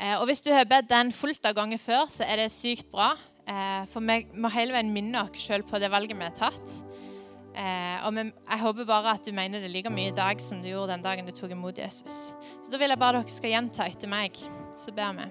Eh, 0.00 0.16
og 0.16 0.24
hvis 0.30 0.40
du 0.40 0.48
har 0.54 0.68
bedt 0.68 0.88
den 0.88 1.12
fullt 1.12 1.44
av 1.44 1.56
ganger 1.58 1.80
før, 1.80 2.06
så 2.08 2.24
er 2.24 2.40
det 2.40 2.52
sykt 2.54 2.88
bra. 2.92 3.12
Eh, 3.44 3.82
for 3.90 4.04
vi 4.04 4.22
må 4.40 4.48
hele 4.54 4.72
veien 4.72 4.92
minne 4.94 5.26
oss 5.26 5.44
sjøl 5.44 5.64
på 5.66 5.80
det 5.82 5.90
valget 5.92 6.16
vi 6.16 6.24
har 6.24 6.36
tatt. 6.36 6.76
Eh, 7.50 8.06
og 8.06 8.16
jeg 8.16 8.62
håper 8.62 8.86
bare 8.88 9.16
at 9.18 9.26
du 9.26 9.34
mener 9.36 9.60
det 9.60 9.72
like 9.72 9.90
mye 9.92 10.12
i 10.12 10.16
dag 10.16 10.40
som 10.40 10.62
du 10.62 10.70
gjorde 10.70 10.94
den 10.94 11.04
dagen 11.04 11.28
du 11.28 11.34
tok 11.36 11.52
imot 11.52 11.80
Jesus. 11.82 12.32
Så 12.62 12.72
da 12.72 12.80
vil 12.80 12.94
jeg 12.94 13.02
bare 13.02 13.20
at 13.20 13.28
dere 13.28 13.36
skal 13.36 13.54
gjenta 13.56 13.88
etter 13.90 14.10
meg. 14.10 14.40
Så 14.78 14.94
ber 14.96 15.16
vi. 15.18 15.28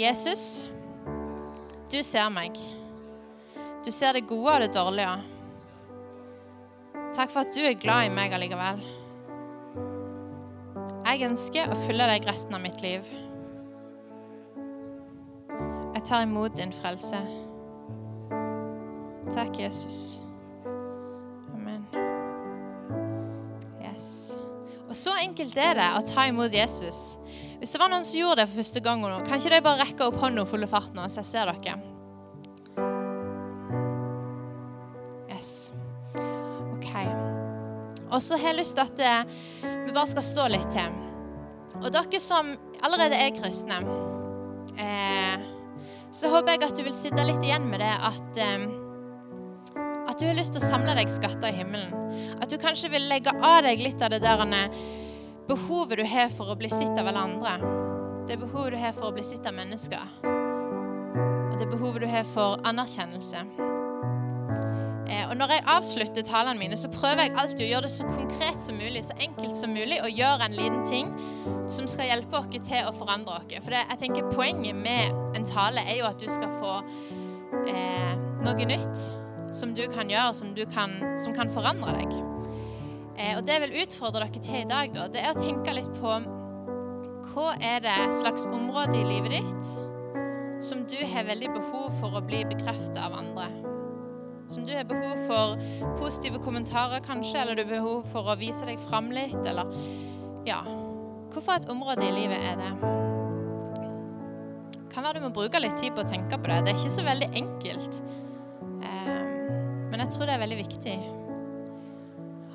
Jesus, 0.00 0.46
du 1.92 2.00
ser 2.06 2.30
meg. 2.34 2.56
Du 3.84 3.92
ser 3.94 4.16
det 4.16 4.26
gode 4.28 4.56
og 4.56 4.64
det 4.64 4.72
dårlige. 4.74 5.20
Takk 7.14 7.30
for 7.30 7.44
at 7.44 7.54
du 7.54 7.62
er 7.62 7.78
glad 7.78 8.08
i 8.08 8.14
meg 8.14 8.34
allikevel. 8.34 8.82
Jeg 11.10 11.26
ønsker 11.26 11.70
å 11.70 11.78
følge 11.86 12.06
deg 12.10 12.28
resten 12.28 12.54
av 12.54 12.62
mitt 12.62 12.80
liv. 12.84 13.06
Jeg 16.00 16.06
tar 16.08 16.22
imot 16.24 16.54
din 16.56 16.70
frelse. 16.72 17.18
Takk, 19.28 19.58
Jesus. 19.60 20.22
Amen. 21.52 21.82
Yes. 23.84 24.32
Og 24.88 24.96
så 24.96 25.12
enkelt 25.20 25.58
er 25.60 25.76
det 25.76 25.90
å 25.98 26.00
ta 26.08 26.24
imot 26.30 26.56
Jesus. 26.56 27.18
Hvis 27.60 27.74
det 27.74 27.82
var 27.82 27.92
noen 27.92 28.08
som 28.08 28.16
gjorde 28.16 28.40
det 28.40 28.48
for 28.48 28.62
første 28.62 28.80
gang, 28.86 29.04
nå, 29.04 29.18
kan 29.28 29.36
ikke 29.36 29.52
de 29.52 29.60
bare 29.66 29.82
rekke 29.82 30.08
opp 30.08 30.16
hånda 30.24 30.46
full 30.48 30.64
fart 30.72 30.96
nå, 30.96 31.04
så 31.12 31.20
jeg 31.20 31.28
ser 31.34 31.52
dere? 31.52 31.76
Yes. 35.28 35.52
OK. 36.78 36.90
Og 38.08 38.24
så 38.24 38.40
har 38.40 38.54
jeg 38.54 38.62
lyst 38.62 38.80
til 38.80 38.88
at 38.88 39.04
eh, 39.04 39.76
vi 39.84 39.92
bare 39.92 40.08
skal 40.16 40.30
stå 40.32 40.48
litt 40.56 40.72
til. 40.72 40.96
Og 41.82 41.92
dere 41.92 42.24
som 42.24 42.54
allerede 42.88 43.20
er 43.20 43.36
kristne, 43.36 43.84
eh, 44.80 45.19
så 46.10 46.30
håper 46.32 46.56
jeg 46.56 46.64
at 46.66 46.78
du 46.78 46.84
vil 46.86 46.96
sitte 46.96 47.24
litt 47.26 47.42
igjen 47.44 47.68
med 47.70 47.82
det 47.82 47.92
at 48.10 48.40
eh, 48.42 48.64
at 50.10 50.18
du 50.18 50.26
har 50.26 50.34
lyst 50.34 50.56
til 50.56 50.62
å 50.62 50.66
samle 50.66 50.94
deg 50.98 51.10
skatter 51.12 51.52
i 51.52 51.60
himmelen. 51.60 51.92
At 52.42 52.50
du 52.50 52.56
kanskje 52.58 52.90
vil 52.90 53.06
legge 53.08 53.30
av 53.30 53.60
deg 53.62 53.78
litt 53.78 54.02
av 54.02 54.10
det 54.10 54.18
der 54.24 54.42
behovet 55.46 56.00
du 56.00 56.04
har 56.06 56.28
for 56.34 56.50
å 56.50 56.56
bli 56.58 56.68
sett 56.70 56.98
av 56.98 57.06
alle 57.06 57.22
andre. 57.22 57.52
Det 58.26 58.36
behovet 58.40 58.74
du 58.74 58.78
har 58.82 58.92
for 58.96 59.10
å 59.10 59.14
bli 59.14 59.22
sett 59.22 59.46
av 59.46 59.54
mennesker. 59.54 60.02
Og 60.26 61.56
det 61.58 61.70
behovet 61.70 62.02
du 62.04 62.08
har 62.10 62.26
for 62.26 62.58
anerkjennelse. 62.66 63.46
Eh, 65.10 65.24
og 65.30 65.36
Når 65.36 65.52
jeg 65.54 65.64
avslutter 65.66 66.22
talene 66.22 66.58
mine, 66.58 66.76
så 66.78 66.88
prøver 66.92 67.24
jeg 67.24 67.34
alltid 67.42 67.64
å 67.64 67.70
gjøre 67.70 67.86
det 67.88 67.92
så 67.96 68.06
konkret 68.06 68.60
som 68.62 68.76
mulig, 68.78 69.02
så 69.04 69.16
enkelt 69.18 69.56
som 69.58 69.72
mulig, 69.74 69.98
og 70.04 70.14
gjøre 70.14 70.46
en 70.46 70.54
liten 70.54 70.84
ting 70.86 71.10
som 71.70 71.88
skal 71.90 72.12
hjelpe 72.12 72.38
oss 72.38 72.50
til 72.54 72.86
å 72.86 72.94
forandre 72.94 73.40
oss. 73.40 73.48
For 73.58 73.74
det, 73.74 73.82
jeg 73.90 74.02
tenker 74.04 74.28
Poenget 74.30 74.76
med 74.78 75.36
en 75.36 75.46
tale 75.46 75.82
er 75.82 75.98
jo 75.98 76.06
at 76.06 76.20
du 76.20 76.28
skal 76.30 76.52
få 76.60 76.76
eh, 77.66 78.12
noe 78.44 78.68
nytt 78.68 79.06
som 79.54 79.74
du 79.74 79.82
kan 79.90 80.10
gjøre, 80.10 80.34
som, 80.38 80.52
du 80.54 80.62
kan, 80.70 80.94
som 81.18 81.34
kan 81.34 81.50
forandre 81.50 81.96
deg. 81.98 82.14
Eh, 83.18 83.34
og 83.34 83.42
Det 83.46 83.56
jeg 83.56 83.64
vil 83.66 83.80
utfordre 83.82 84.28
dere 84.28 84.44
til 84.44 84.60
i 84.62 84.68
dag, 84.70 84.94
da, 84.94 85.08
det 85.10 85.24
er 85.24 85.34
å 85.34 85.40
tenke 85.40 85.74
litt 85.74 85.90
på 85.98 86.20
hva 87.30 87.50
er 87.62 87.82
det 87.82 87.98
slags 88.18 88.46
område 88.50 88.98
i 88.98 89.06
livet 89.06 89.36
ditt 89.38 90.62
som 90.64 90.82
du 90.84 90.96
har 91.08 91.26
veldig 91.28 91.50
behov 91.54 91.90
for 92.00 92.16
å 92.18 92.24
bli 92.24 92.42
bekreftet 92.48 92.98
av 93.00 93.14
andre 93.16 93.48
som 94.50 94.66
du 94.66 94.72
har 94.74 94.84
behov 94.88 95.16
for 95.28 95.60
positive 96.00 96.40
kommentarer, 96.42 97.02
kanskje, 97.04 97.38
eller 97.42 97.54
du 97.54 97.64
har 97.64 97.74
behov 97.76 98.06
for 98.10 98.32
å 98.32 98.38
vise 98.40 98.66
deg 98.66 98.80
fram 98.82 99.10
litt, 99.14 99.38
eller 99.46 99.70
Ja. 100.46 100.62
Hvorfor 101.30 101.60
et 101.60 101.68
område 101.70 102.08
i 102.08 102.10
livet 102.10 102.42
er 102.42 102.56
det? 102.58 102.70
Kan 104.90 105.04
være 105.04 105.20
du 105.20 105.26
må 105.28 105.30
bruke 105.30 105.60
litt 105.62 105.76
tid 105.78 105.94
på 105.94 106.02
å 106.02 106.08
tenke 106.08 106.38
på 106.40 106.50
det. 106.50 106.64
Det 106.64 106.72
er 106.72 106.80
ikke 106.80 106.90
så 106.96 107.04
veldig 107.06 107.28
enkelt. 107.38 108.00
Ehm, 108.82 109.90
men 109.92 110.00
jeg 110.00 110.10
tror 110.10 110.26
det 110.26 110.34
er 110.34 110.42
veldig 110.42 110.58
viktig. 110.58 110.96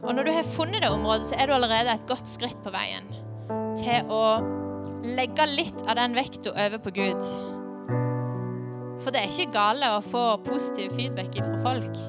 Og 0.04 0.14
når 0.14 0.28
du 0.28 0.32
har 0.36 0.44
funnet 0.44 0.84
det 0.84 0.92
området, 0.92 1.30
så 1.30 1.40
er 1.40 1.48
du 1.48 1.54
allerede 1.54 1.96
et 1.96 2.08
godt 2.10 2.28
skritt 2.28 2.60
på 2.66 2.74
veien 2.76 3.08
til 3.80 4.12
å 4.12 4.22
legge 5.06 5.48
litt 5.48 5.86
av 5.88 5.96
den 5.96 6.18
vekta 6.18 6.52
over 6.52 6.78
på 6.84 6.92
Gud. 7.00 7.55
For 9.04 9.12
det 9.12 9.24
er 9.24 9.32
ikke 9.32 9.56
gale 9.56 9.96
å 9.96 10.04
få 10.04 10.28
positiv 10.46 10.94
feedback 10.96 11.36
fra 11.42 11.58
folk. 11.64 12.06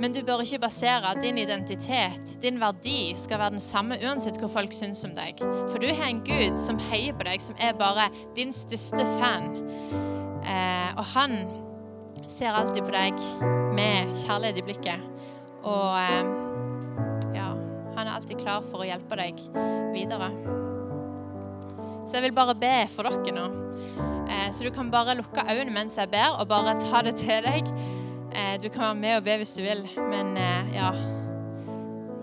Men 0.00 0.14
du 0.14 0.20
bør 0.26 0.42
ikke 0.42 0.58
basere 0.64 1.12
din 1.22 1.38
identitet, 1.38 2.34
din 2.42 2.58
verdi, 2.60 3.14
skal 3.16 3.38
være 3.38 3.54
den 3.56 3.62
samme 3.62 3.98
uansett 4.02 4.40
hva 4.42 4.50
folk 4.50 4.74
syns 4.74 5.04
om 5.06 5.14
deg. 5.14 5.38
For 5.70 5.78
du 5.78 5.86
har 5.92 6.08
en 6.10 6.22
Gud 6.26 6.58
som 6.60 6.80
heier 6.90 7.14
på 7.14 7.26
deg, 7.28 7.42
som 7.42 7.58
er 7.62 7.76
bare 7.78 8.08
din 8.36 8.50
største 8.54 9.06
fan. 9.16 9.52
Eh, 10.42 10.90
og 10.98 11.04
han 11.14 11.38
ser 12.30 12.56
alltid 12.56 12.82
på 12.84 12.94
deg 12.94 13.22
med 13.76 14.10
kjærlighet 14.24 14.60
i 14.60 14.66
blikket. 14.66 15.06
Og 15.62 15.94
eh, 16.00 16.34
ja, 17.38 17.52
han 17.94 18.04
er 18.04 18.14
alltid 18.16 18.42
klar 18.42 18.66
for 18.66 18.82
å 18.82 18.88
hjelpe 18.88 19.18
deg 19.20 19.40
videre. 19.94 20.32
Så 22.04 22.18
jeg 22.18 22.26
vil 22.26 22.36
bare 22.36 22.58
be 22.58 22.74
for 22.92 23.08
dere 23.08 23.38
nå. 23.38 23.46
Eh, 24.44 24.50
så 24.50 24.64
du 24.64 24.70
kan 24.70 24.90
bare 24.90 25.14
lukke 25.14 25.44
øynene 25.50 25.72
mens 25.72 25.98
jeg 25.98 26.10
ber, 26.10 26.36
og 26.40 26.48
bare 26.48 26.76
ta 26.80 27.02
det 27.04 27.16
til 27.20 27.44
deg. 27.44 27.68
Eh, 28.34 28.56
du 28.62 28.68
kan 28.68 28.82
være 28.82 29.00
med 29.00 29.16
og 29.16 29.24
be 29.24 29.36
hvis 29.40 29.54
du 29.56 29.62
vil, 29.62 29.84
men 30.10 30.36
eh, 30.36 30.74
ja 30.74 30.90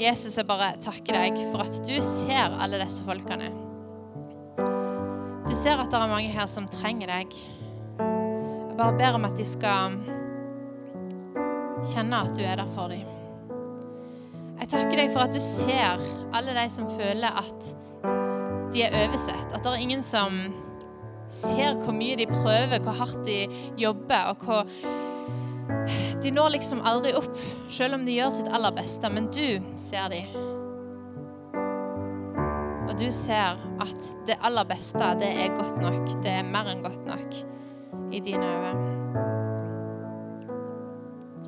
Jesus, 0.02 0.38
jeg 0.38 0.48
bare 0.50 0.74
takker 0.82 1.14
deg 1.14 1.38
for 1.52 1.62
at 1.62 1.78
du 1.86 1.94
ser 2.02 2.56
alle 2.58 2.80
disse 2.82 3.04
folkene. 3.06 3.52
Du 5.46 5.54
ser 5.58 5.78
at 5.78 5.92
det 5.92 6.00
er 6.00 6.10
mange 6.10 6.32
her 6.34 6.48
som 6.50 6.66
trenger 6.70 7.12
deg. 7.12 7.36
Jeg 8.00 8.78
bare 8.80 8.98
ber 8.98 9.18
om 9.20 9.28
at 9.28 9.38
de 9.38 9.46
skal 9.46 10.00
kjenne 11.92 12.18
at 12.18 12.34
du 12.34 12.42
er 12.42 12.58
der 12.58 12.72
for 12.74 12.90
dem. 12.90 13.06
Jeg 14.62 14.72
takker 14.74 14.98
deg 14.98 15.14
for 15.14 15.28
at 15.28 15.38
du 15.38 15.42
ser 15.44 16.02
alle 16.34 16.58
de 16.58 16.66
som 16.70 16.90
føler 16.90 17.38
at 17.44 17.72
de 18.74 18.86
er 18.88 18.98
oversett. 19.04 19.54
At 19.54 19.62
det 19.62 19.70
er 19.76 19.86
ingen 19.86 20.02
som 20.06 20.42
ser 21.32 21.80
hvor 21.82 21.96
mye 21.96 22.18
de 22.20 22.28
prøver, 22.30 22.80
hvor 22.84 22.96
hardt 23.00 23.26
de 23.26 23.46
jobber, 23.80 24.34
og 24.34 24.46
hvor 24.46 24.66
De 26.22 26.32
når 26.32 26.50
liksom 26.58 26.82
aldri 26.86 27.14
opp, 27.16 27.38
selv 27.72 27.96
om 27.96 28.04
de 28.06 28.14
gjør 28.18 28.34
sitt 28.36 28.50
aller 28.54 28.74
beste, 28.76 29.10
men 29.10 29.30
du 29.32 29.62
ser 29.80 30.12
de. 30.12 30.20
Og 32.90 32.98
du 33.00 33.08
ser 33.16 33.62
at 33.82 34.10
det 34.28 34.36
aller 34.44 34.68
beste, 34.70 35.14
det 35.22 35.30
er 35.32 35.56
godt 35.56 35.80
nok. 35.82 36.12
Det 36.22 36.34
er 36.42 36.44
mer 36.46 36.70
enn 36.74 36.84
godt 36.84 37.08
nok 37.08 37.40
i 38.12 38.20
dine 38.20 38.44
øyne. 38.52 38.74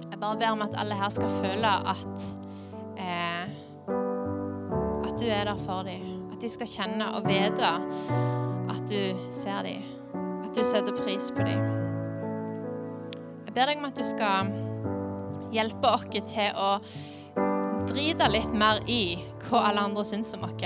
Jeg 0.10 0.20
bare 0.22 0.40
ber 0.40 0.56
om 0.56 0.64
at 0.66 0.80
alle 0.80 0.96
her 0.96 1.12
skal 1.12 1.36
føle 1.42 1.74
at 1.94 2.30
eh, 2.98 3.52
at 5.04 5.20
du 5.20 5.28
er 5.28 5.44
der 5.52 5.60
for 5.60 5.84
dem. 5.86 6.32
At 6.32 6.42
de 6.42 6.50
skal 6.50 6.68
kjenne 6.68 7.12
og 7.18 7.28
vite 7.28 7.74
at 8.74 8.90
du 8.90 9.32
ser 9.32 9.62
dem, 9.64 9.84
at 10.44 10.56
du 10.56 10.64
setter 10.66 10.96
pris 10.98 11.32
på 11.32 11.46
dem. 11.46 11.60
Jeg 13.46 13.54
ber 13.54 13.70
deg 13.70 13.82
om 13.82 13.90
at 13.90 13.98
du 13.98 14.06
skal 14.08 14.50
hjelpe 15.54 15.92
oss 15.94 16.08
til 16.10 16.58
å 16.58 16.70
drite 17.90 18.30
litt 18.32 18.54
mer 18.58 18.82
i 18.90 19.20
hva 19.46 19.68
alle 19.70 19.86
andre 19.90 20.06
syns 20.08 20.34
om 20.38 20.48
oss. 20.48 20.66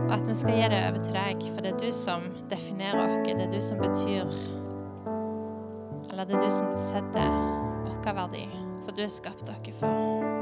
Og 0.00 0.16
at 0.16 0.24
vi 0.26 0.34
skal 0.34 0.56
gi 0.56 0.72
det 0.72 0.80
over 0.88 1.04
til 1.04 1.20
deg, 1.20 1.46
for 1.52 1.62
det 1.62 1.74
er 1.74 1.84
du 1.84 1.92
som 1.94 2.26
definerer 2.50 3.04
oss. 3.04 3.20
Det 3.28 3.36
er 3.46 3.52
du 3.52 3.60
som 3.62 3.78
betyr 3.84 4.34
Eller 6.10 6.26
det 6.26 6.34
er 6.34 6.42
du 6.42 6.50
som 6.50 6.72
setter 6.74 7.30
vår 7.86 8.14
verdi. 8.16 8.46
For 8.80 8.96
du 8.96 9.04
har 9.04 9.12
skapt 9.12 9.46
dere 9.46 9.76
for 9.76 10.39